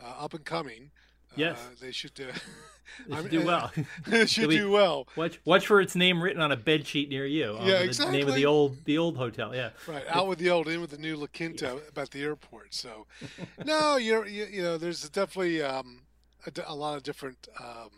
uh, 0.03 0.23
up 0.23 0.33
and 0.33 0.43
coming. 0.45 0.91
Yes. 1.37 1.57
uh, 1.57 1.75
they 1.79 1.93
should 1.93 2.11
uh, 2.19 2.33
they 3.07 3.15
should 3.21 3.31
do 3.31 3.45
well. 3.45 3.71
they 4.05 4.25
should 4.25 4.41
Do 4.41 4.47
we- 4.49 4.57
do 4.57 4.69
well. 4.71 5.07
watch 5.15 5.39
watch 5.45 5.65
for 5.65 5.79
its 5.79 5.95
name 5.95 6.21
written 6.21 6.41
on 6.41 6.51
a 6.51 6.57
bed 6.57 6.85
sheet 6.85 7.07
near 7.07 7.25
you. 7.25 7.55
um, 7.57 7.65
Yeah, 7.65 7.85
The 7.85 8.09
name 8.11 8.27
of 8.27 8.35
the 8.35 8.45
old 8.45 8.83
the 8.83 8.97
old 8.97 9.15
hotel. 9.15 9.55
Yeah, 9.55 9.69
Right, 9.87 10.03
out 10.09 10.27
with 10.27 10.39
the 10.39 10.49
old, 10.49 10.67
in 10.67 10.81
with 10.81 10.89
the 10.91 10.97
new 10.97 11.15
La 11.15 11.27
Quinta 11.27 11.79
about 11.87 12.11
the 12.11 12.21
airport. 12.21 12.73
So, 12.73 13.05
no, 13.65 13.95
you're, 13.95 14.27
you, 14.27 14.45
you 14.51 14.61
know, 14.61 14.77
there's 14.77 15.07
definitely 15.09 15.61
um, 15.61 16.01
a, 16.45 16.51
a 16.67 16.75
lot 16.75 16.97
of 16.97 17.03
different 17.03 17.47
um, 17.57 17.91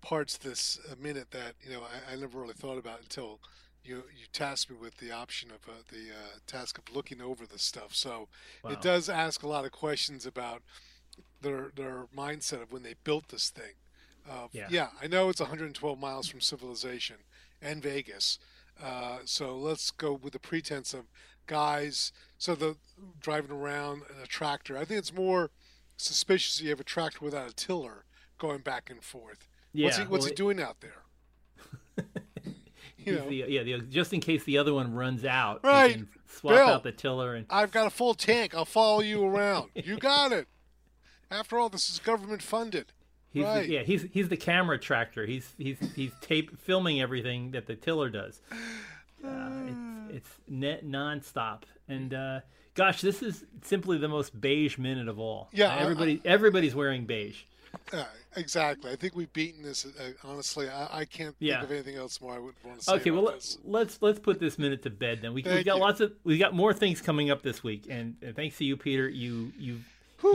parts 0.00 0.36
this 0.38 0.78
uh, 0.90 0.94
minute 1.00 1.30
that 1.32 1.54
you 1.62 1.72
know 1.72 1.82
I, 1.82 2.12
I 2.12 2.16
never 2.16 2.38
really 2.40 2.54
thought 2.54 2.78
about 2.78 3.00
until 3.00 3.40
you 3.84 3.96
you 4.16 4.26
tasked 4.32 4.70
me 4.70 4.76
with 4.80 4.96
the 4.98 5.10
option 5.12 5.50
of 5.50 5.68
uh, 5.68 5.78
the 5.90 6.10
uh, 6.10 6.38
task 6.46 6.78
of 6.78 6.94
looking 6.94 7.20
over 7.20 7.46
the 7.46 7.58
stuff. 7.58 7.94
So 7.94 8.28
Wow. 8.62 8.70
it 8.72 8.82
does 8.82 9.08
ask 9.08 9.42
a 9.42 9.48
lot 9.48 9.64
of 9.64 9.72
questions 9.72 10.26
about 10.26 10.62
their 11.40 11.70
their 11.74 12.06
mindset 12.16 12.62
of 12.62 12.72
when 12.72 12.82
they 12.82 12.94
built 13.04 13.28
this 13.28 13.50
thing. 13.50 13.74
Uh, 14.28 14.48
Yeah. 14.52 14.88
I 15.02 15.06
know 15.06 15.28
it's 15.30 15.40
112 15.40 15.98
miles 15.98 16.28
from 16.28 16.40
civilization 16.40 17.16
and 17.60 17.82
Vegas. 17.82 18.38
Uh, 18.82 19.18
so 19.24 19.56
let's 19.56 19.90
go 19.90 20.12
with 20.14 20.32
the 20.32 20.38
pretense 20.38 20.94
of 20.94 21.06
guys. 21.46 22.12
So 22.38 22.54
the 22.54 22.76
driving 23.20 23.50
around 23.50 24.02
in 24.14 24.22
a 24.22 24.26
tractor. 24.26 24.76
I 24.78 24.84
think 24.84 24.98
it's 24.98 25.12
more 25.12 25.50
suspicious 25.96 26.60
you 26.60 26.70
have 26.70 26.80
a 26.80 26.84
tractor 26.84 27.24
without 27.24 27.48
a 27.50 27.54
tiller 27.54 28.04
going 28.38 28.60
back 28.60 28.88
and 28.90 29.02
forth. 29.02 29.46
Yeah. 29.72 29.86
what's 29.86 29.96
he, 29.98 30.04
what's 30.04 30.22
well, 30.24 30.28
he 30.30 30.34
doing 30.34 30.60
out 30.60 30.76
there? 30.80 30.94
you 32.98 33.14
know, 33.16 33.28
the, 33.28 33.34
yeah, 33.48 33.62
the, 33.62 33.78
just 33.78 34.12
in 34.12 34.20
case 34.20 34.44
the 34.44 34.58
other 34.58 34.74
one 34.74 34.94
runs 34.94 35.24
out, 35.24 35.60
Right. 35.64 35.94
Can 35.94 36.08
swap 36.26 36.54
Bill. 36.54 36.68
out 36.68 36.82
the 36.82 36.92
tiller 36.92 37.34
and 37.34 37.46
I've 37.50 37.70
got 37.72 37.86
a 37.86 37.90
full 37.90 38.14
tank. 38.14 38.54
I'll 38.54 38.64
follow 38.64 39.00
you 39.00 39.24
around. 39.24 39.70
You 39.74 39.98
got 39.98 40.32
it. 40.32 40.46
After 41.30 41.58
all, 41.58 41.68
this 41.68 41.88
is 41.90 41.98
government 41.98 42.42
funded. 42.42 42.92
He's 43.32 43.44
Right. 43.44 43.66
the, 43.66 43.72
yeah, 43.74 43.82
he's 43.82 44.06
he's 44.12 44.28
the 44.28 44.36
camera 44.36 44.76
tractor. 44.76 45.24
He's 45.24 45.52
he's 45.56 45.78
he's 45.94 46.10
tape 46.20 46.58
filming 46.60 47.00
everything 47.00 47.52
that 47.52 47.66
the 47.66 47.76
tiller 47.76 48.08
does. 48.10 48.40
Uh, 49.22 49.50
it's 49.68 50.16
it's 50.16 50.30
net 50.48 50.82
nonstop, 50.86 51.64
and 51.88 52.14
uh, 52.14 52.40
gosh, 52.72 53.02
this 53.02 53.22
is 53.22 53.44
simply 53.62 53.98
the 53.98 54.08
most 54.08 54.40
beige 54.40 54.78
minute 54.78 55.08
of 55.08 55.18
all. 55.18 55.50
Yeah, 55.52 55.66
Uh, 55.66 55.76
I- 55.76 55.80
everybody 55.82 56.22
everybody's 56.24 56.74
wearing 56.74 57.04
beige. 57.04 57.42
Uh, 57.92 58.04
exactly. 58.36 58.90
I 58.92 58.96
think 58.96 59.14
we've 59.16 59.32
beaten 59.32 59.62
this. 59.62 59.84
Uh, 59.84 60.12
honestly, 60.24 60.68
I, 60.68 61.00
I 61.00 61.04
can't 61.04 61.34
Yeah. 61.38 61.58
think 61.60 61.64
of 61.64 61.72
anything 61.72 61.96
else 61.96 62.20
more 62.20 62.34
I 62.34 62.38
would 62.38 62.54
want 62.64 62.78
to 62.80 62.84
say. 62.84 62.92
Okay, 62.94 63.10
well 63.10 63.32
this. 63.32 63.58
let's 63.64 63.98
let's 64.00 64.18
put 64.18 64.38
this 64.40 64.58
minute 64.58 64.82
to 64.84 64.90
bed 64.90 65.20
then. 65.22 65.32
We, 65.34 65.42
we've 65.42 65.64
got 65.64 65.76
you. 65.76 65.80
lots 65.80 66.00
of 66.00 66.12
we've 66.24 66.38
got 66.40 66.54
more 66.54 66.72
things 66.72 67.00
coming 67.00 67.30
up 67.30 67.42
this 67.42 67.62
week, 67.64 67.86
and, 67.90 68.16
and 68.22 68.34
thanks 68.36 68.58
to 68.58 68.64
you, 68.64 68.76
Peter, 68.76 69.08
you 69.08 69.52
you 69.58 69.80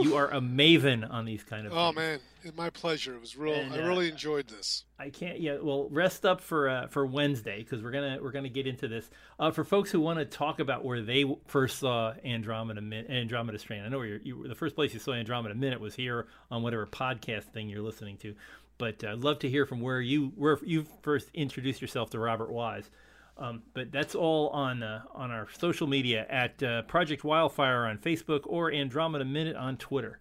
you 0.02 0.16
are 0.16 0.28
a 0.28 0.40
maven 0.40 1.08
on 1.10 1.24
these 1.24 1.42
kind 1.44 1.66
of. 1.66 1.72
Oh 1.72 1.86
things. 1.86 1.96
man, 1.96 2.18
my 2.54 2.70
pleasure. 2.70 3.14
It 3.14 3.20
was 3.20 3.36
real. 3.36 3.54
And, 3.54 3.72
I 3.72 3.80
uh, 3.80 3.86
really 3.86 4.08
enjoyed 4.08 4.48
this. 4.48 4.84
I 4.98 5.10
can't 5.10 5.40
yet. 5.40 5.64
Well, 5.64 5.88
rest 5.90 6.26
up 6.26 6.40
for 6.40 6.68
uh, 6.68 6.86
for 6.88 7.06
Wednesday 7.06 7.62
because 7.62 7.82
we're 7.82 7.90
gonna 7.90 8.18
we're 8.20 8.32
gonna 8.32 8.48
get 8.48 8.66
into 8.66 8.88
this. 8.88 9.10
Uh, 9.38 9.50
for 9.50 9.64
folks 9.64 9.90
who 9.90 10.00
want 10.00 10.18
to 10.18 10.24
talk 10.24 10.60
about 10.60 10.84
where 10.84 11.02
they 11.02 11.24
first 11.46 11.78
saw 11.78 12.14
Andromeda 12.24 12.80
Andromeda 13.10 13.58
Strain, 13.58 13.82
I 13.82 13.88
know 13.88 13.98
where 13.98 14.06
you're, 14.06 14.20
you 14.20 14.48
the 14.48 14.54
first 14.54 14.74
place 14.74 14.92
you 14.92 15.00
saw 15.00 15.12
Andromeda 15.12 15.54
Minute 15.54 15.80
was 15.80 15.94
here 15.94 16.26
on 16.50 16.62
whatever 16.62 16.86
podcast 16.86 17.44
thing 17.44 17.68
you're 17.68 17.82
listening 17.82 18.16
to. 18.18 18.34
But 18.78 19.02
uh, 19.02 19.12
I'd 19.12 19.24
love 19.24 19.38
to 19.40 19.48
hear 19.48 19.66
from 19.66 19.80
where 19.80 20.00
you 20.00 20.32
where 20.36 20.58
you 20.62 20.86
first 21.02 21.30
introduced 21.34 21.80
yourself 21.80 22.10
to 22.10 22.18
Robert 22.18 22.50
Wise. 22.50 22.90
Um, 23.38 23.62
but 23.74 23.92
that's 23.92 24.14
all 24.14 24.48
on 24.48 24.82
uh, 24.82 25.02
on 25.14 25.30
our 25.30 25.48
social 25.58 25.86
media 25.86 26.26
at 26.28 26.62
uh, 26.62 26.82
Project 26.82 27.22
Wildfire 27.22 27.86
on 27.86 27.98
Facebook 27.98 28.42
or 28.44 28.72
Andromeda 28.72 29.24
Minute 29.24 29.56
on 29.56 29.76
Twitter. 29.76 30.18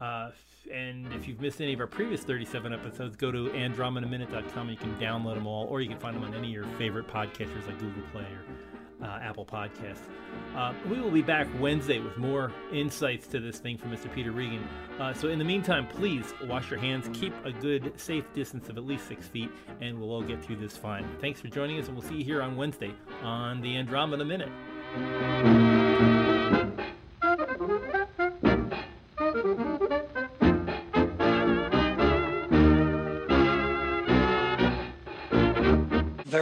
Uh, 0.00 0.30
and 0.70 1.12
if 1.12 1.26
you've 1.26 1.40
missed 1.40 1.60
any 1.60 1.72
of 1.72 1.80
our 1.80 1.86
previous 1.86 2.22
37 2.22 2.72
episodes, 2.72 3.16
go 3.16 3.30
to 3.32 3.48
andromedaminute.com. 3.50 4.68
And 4.68 4.70
you 4.70 4.76
can 4.76 4.94
download 4.96 5.34
them 5.34 5.46
all, 5.46 5.66
or 5.66 5.80
you 5.80 5.88
can 5.88 5.98
find 5.98 6.16
them 6.16 6.24
on 6.24 6.34
any 6.34 6.48
of 6.48 6.52
your 6.52 6.78
favorite 6.78 7.08
podcatchers 7.08 7.66
like 7.66 7.78
Google 7.78 8.02
Play 8.12 8.22
or 8.22 9.06
uh, 9.06 9.18
Apple 9.20 9.44
Podcasts. 9.44 10.06
Uh, 10.56 10.72
we 10.88 11.00
will 11.00 11.10
be 11.10 11.22
back 11.22 11.48
Wednesday 11.58 11.98
with 11.98 12.16
more 12.16 12.52
insights 12.72 13.26
to 13.26 13.40
this 13.40 13.58
thing 13.58 13.76
from 13.76 13.90
Mr. 13.90 14.12
Peter 14.14 14.30
Regan. 14.30 14.66
Uh, 14.98 15.12
so 15.12 15.28
in 15.28 15.38
the 15.38 15.44
meantime, 15.44 15.86
please 15.86 16.32
wash 16.44 16.70
your 16.70 16.78
hands, 16.78 17.08
keep 17.12 17.34
a 17.44 17.52
good, 17.52 17.98
safe 18.00 18.24
distance 18.34 18.68
of 18.68 18.76
at 18.76 18.84
least 18.84 19.08
six 19.08 19.26
feet, 19.26 19.50
and 19.80 19.98
we'll 19.98 20.10
all 20.10 20.22
get 20.22 20.42
through 20.44 20.56
this 20.56 20.76
fine. 20.76 21.04
Thanks 21.20 21.40
for 21.40 21.48
joining 21.48 21.78
us, 21.80 21.88
and 21.88 21.96
we'll 21.96 22.08
see 22.08 22.16
you 22.16 22.24
here 22.24 22.42
on 22.42 22.56
Wednesday 22.56 22.94
on 23.22 23.60
the 23.60 23.76
Andromeda 23.76 24.24
Minute. 24.24 24.50